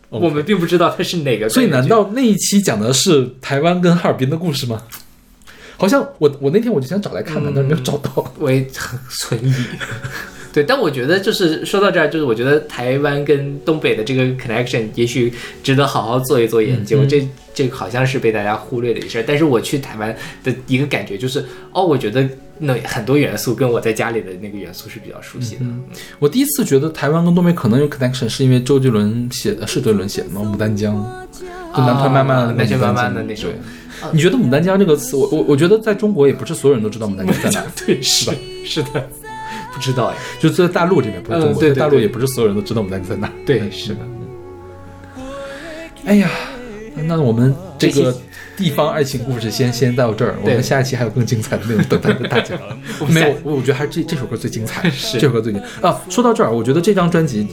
[0.08, 1.48] 我我们并不知道它是哪个。
[1.48, 4.82] 所以，难道那一期讲的是台湾跟哈尔滨的故事吗？
[5.78, 8.32] 好像我我那天我就想找来看看，但是没有找到。
[8.38, 9.52] 我也很 存疑。
[10.56, 15.30] 对，但我觉得就是说到这儿，就是我觉得台湾跟东北的这个 connection 也许
[15.62, 17.04] 值得好好做一做研究。
[17.04, 19.24] 嗯这这个好像是被大家忽略的一事儿。
[19.26, 22.26] 但是我去台湾的一个感觉就是，哦，我觉得
[22.58, 25.66] 那很多元素跟我在家里的那个元素是比较熟悉的。
[26.18, 30.40] 我第一次觉得台湾跟东北可能有 connection，是因为周杰伦写的，是周杰伦写的吗？
[30.40, 30.94] 牡丹江，
[31.74, 33.48] 就男团妈妈的那个男团妈妈牡丹江的那首
[34.12, 37.66] 你觉得牡丹江这个词，我我我觉得在中国也不是所有人都知道牡丹江在哪。
[37.86, 39.08] 对，是吧是的，
[39.76, 40.16] 不知道哎。
[40.40, 43.30] 就在大陆这边，不是中国，嗯对对对在大陆也不是所有人都知道我们在在哪。
[43.44, 44.00] 对，是的。
[46.06, 46.30] 哎呀，
[46.94, 48.16] 那我们这个
[48.56, 52.56] 地方爱情故事先先到这儿，我们下一期还有更精彩的内容等待着大家。
[53.08, 56.00] 没有，我我觉得还是这这首歌最精彩，是这首歌最精彩啊。
[56.08, 57.46] 说到这儿，我觉得这张专辑，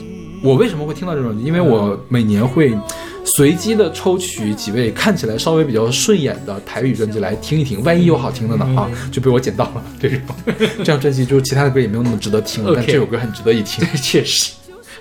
[0.43, 1.41] 我为什么会听到这种？
[1.41, 2.77] 因为我每年会
[3.23, 10.19] 随机的抽取几位看起来稍微比较顺眼的台语专辑来听一听，万一有好听的呢啊，就被我捡到了这种。
[10.79, 13.87] 这张专辑就是其他的歌也没有那么值得听，但 OK 这首歌很值得一听。
[13.95, 14.51] 确实，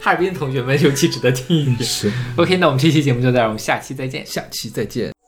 [0.00, 1.84] 哈尔滨同学们尤其值得听一听。
[1.84, 4.24] 是，OK，那我们这期节目就到这样，我们下期再见。
[4.24, 5.21] 下期再见。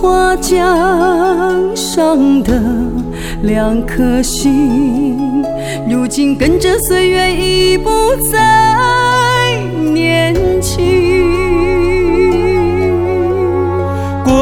[0.00, 0.56] 花江
[1.74, 2.52] 上的
[3.42, 5.44] 两颗心，
[5.88, 7.90] 如今跟着岁月已不
[8.30, 9.56] 再
[9.92, 10.78] 年轻。
[14.24, 14.32] 过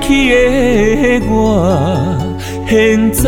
[0.00, 1.76] 去的我，
[2.68, 3.22] 现在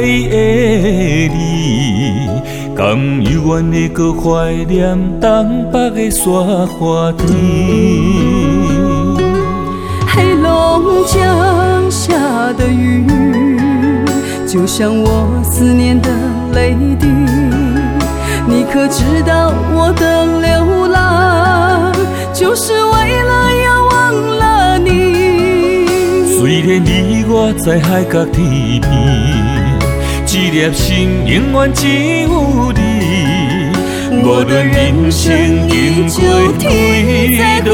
[0.00, 2.28] 的你，
[2.76, 8.37] 甘犹原的搁怀念东北的雪花天。
[11.06, 12.14] 江下
[12.54, 13.04] 的雨，
[14.46, 16.08] 就像我思念的
[16.52, 17.06] 泪滴。
[18.46, 21.92] 你可知道我的流浪，
[22.32, 23.94] 就是为了要忘
[24.38, 24.88] 了你。
[26.38, 28.90] 虽然你我在海角天边，
[30.26, 31.86] 一粒心永远只
[32.22, 32.78] 有你。
[34.22, 36.18] 无论人生经过
[36.58, 37.70] 退在回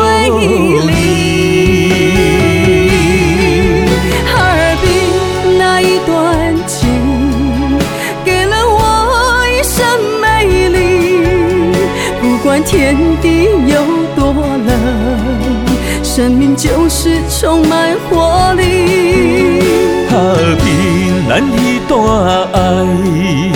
[12.76, 13.74] 天地有
[14.16, 14.34] 多
[14.66, 14.68] 冷，
[16.02, 19.60] 生命就是充满活力。
[20.10, 20.66] 哈尔滨
[21.28, 21.94] 咱彼段
[22.52, 22.58] 爱，
[23.14, 23.52] 予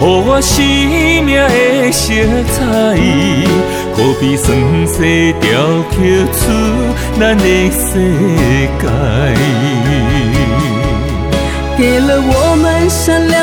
[0.00, 0.64] 我生
[1.22, 2.14] 命的色
[2.54, 2.56] 彩，
[3.94, 4.48] 可比酸
[4.86, 5.50] 西雕
[5.90, 5.94] 刻
[6.32, 6.40] 出
[7.20, 7.84] 咱的世
[8.80, 8.88] 界。
[11.76, 13.41] 给了我们善良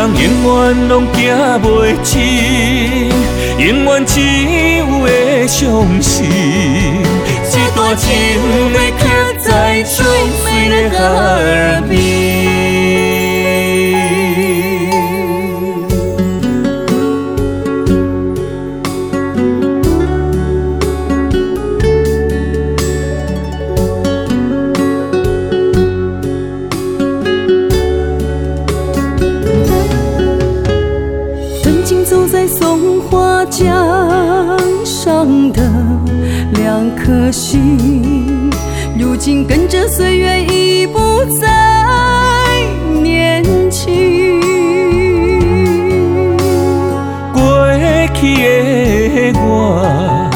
[0.00, 1.20] 希望永远拢行
[1.62, 3.10] 袂尽，
[3.58, 4.18] 永远只
[4.78, 6.24] 有会相信，
[7.50, 8.08] 这段情
[8.72, 9.04] 会刻
[9.38, 10.06] 在最
[10.42, 12.69] 美的哈尔滨。
[39.30, 40.98] 如今跟着岁月已不
[41.40, 41.46] 再
[43.00, 44.40] 年轻。
[47.32, 47.40] 过
[48.12, 50.28] 去的我，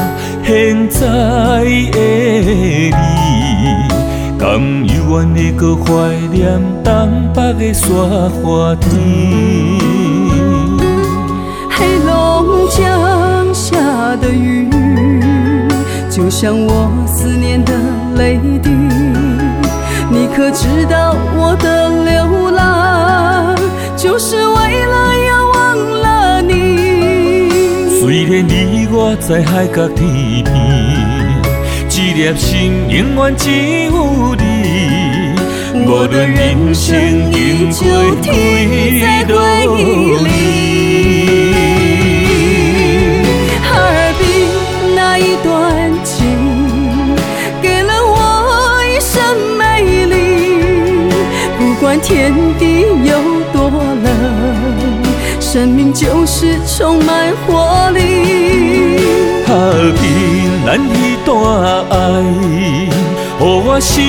[0.44, 1.00] 现在
[1.90, 1.98] 的
[2.88, 2.94] 你，
[4.38, 8.88] 甘犹原的搁怀念东北的雪花天。
[11.68, 13.76] 黑龙江下
[14.18, 14.70] 的雨，
[16.08, 17.72] 就像我思念的
[18.14, 18.70] 泪滴。
[20.35, 23.55] 你可知道我的流浪，
[23.97, 28.01] 就是为了要忘了你。
[28.01, 30.52] 虽然你我在海角天边，
[31.89, 33.48] 一粒心永远只
[33.85, 34.43] 有你。
[35.86, 37.86] 无论人生经过
[38.20, 39.32] 退在回
[39.85, 41.23] 忆里。
[52.05, 53.12] 天地有
[53.51, 54.06] 多冷，
[55.40, 58.98] 生命就是充满活力。
[59.47, 60.02] 哈尔滨
[60.66, 61.35] 咱彼段
[61.89, 61.94] 爱，
[62.52, 62.90] 予
[63.40, 64.05] 我生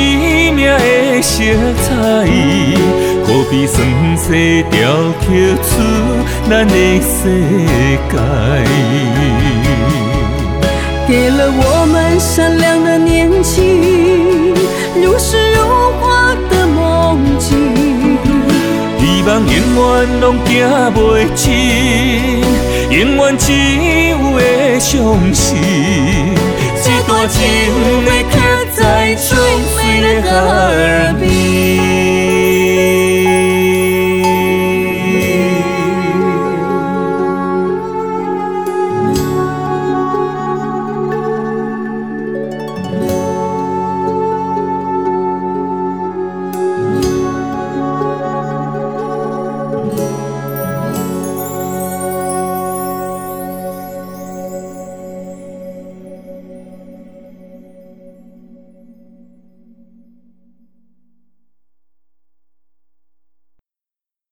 [0.54, 1.42] 命的色
[1.84, 1.90] 彩，
[3.26, 3.74] 可比酸
[4.18, 4.76] 西雕
[5.22, 5.26] 刻
[5.64, 5.72] 出
[6.50, 7.16] 咱的世
[8.12, 8.14] 界。
[11.08, 13.64] 给了我们善良的年轻，
[19.44, 20.54] 永远拢行
[20.94, 22.42] 袂清，
[22.90, 23.52] 永远只
[24.10, 25.58] 有会伤心。
[26.82, 27.42] 这段情
[28.06, 28.34] 你刻
[28.74, 29.38] 在春
[29.76, 30.32] 水的河
[31.20, 32.15] 边。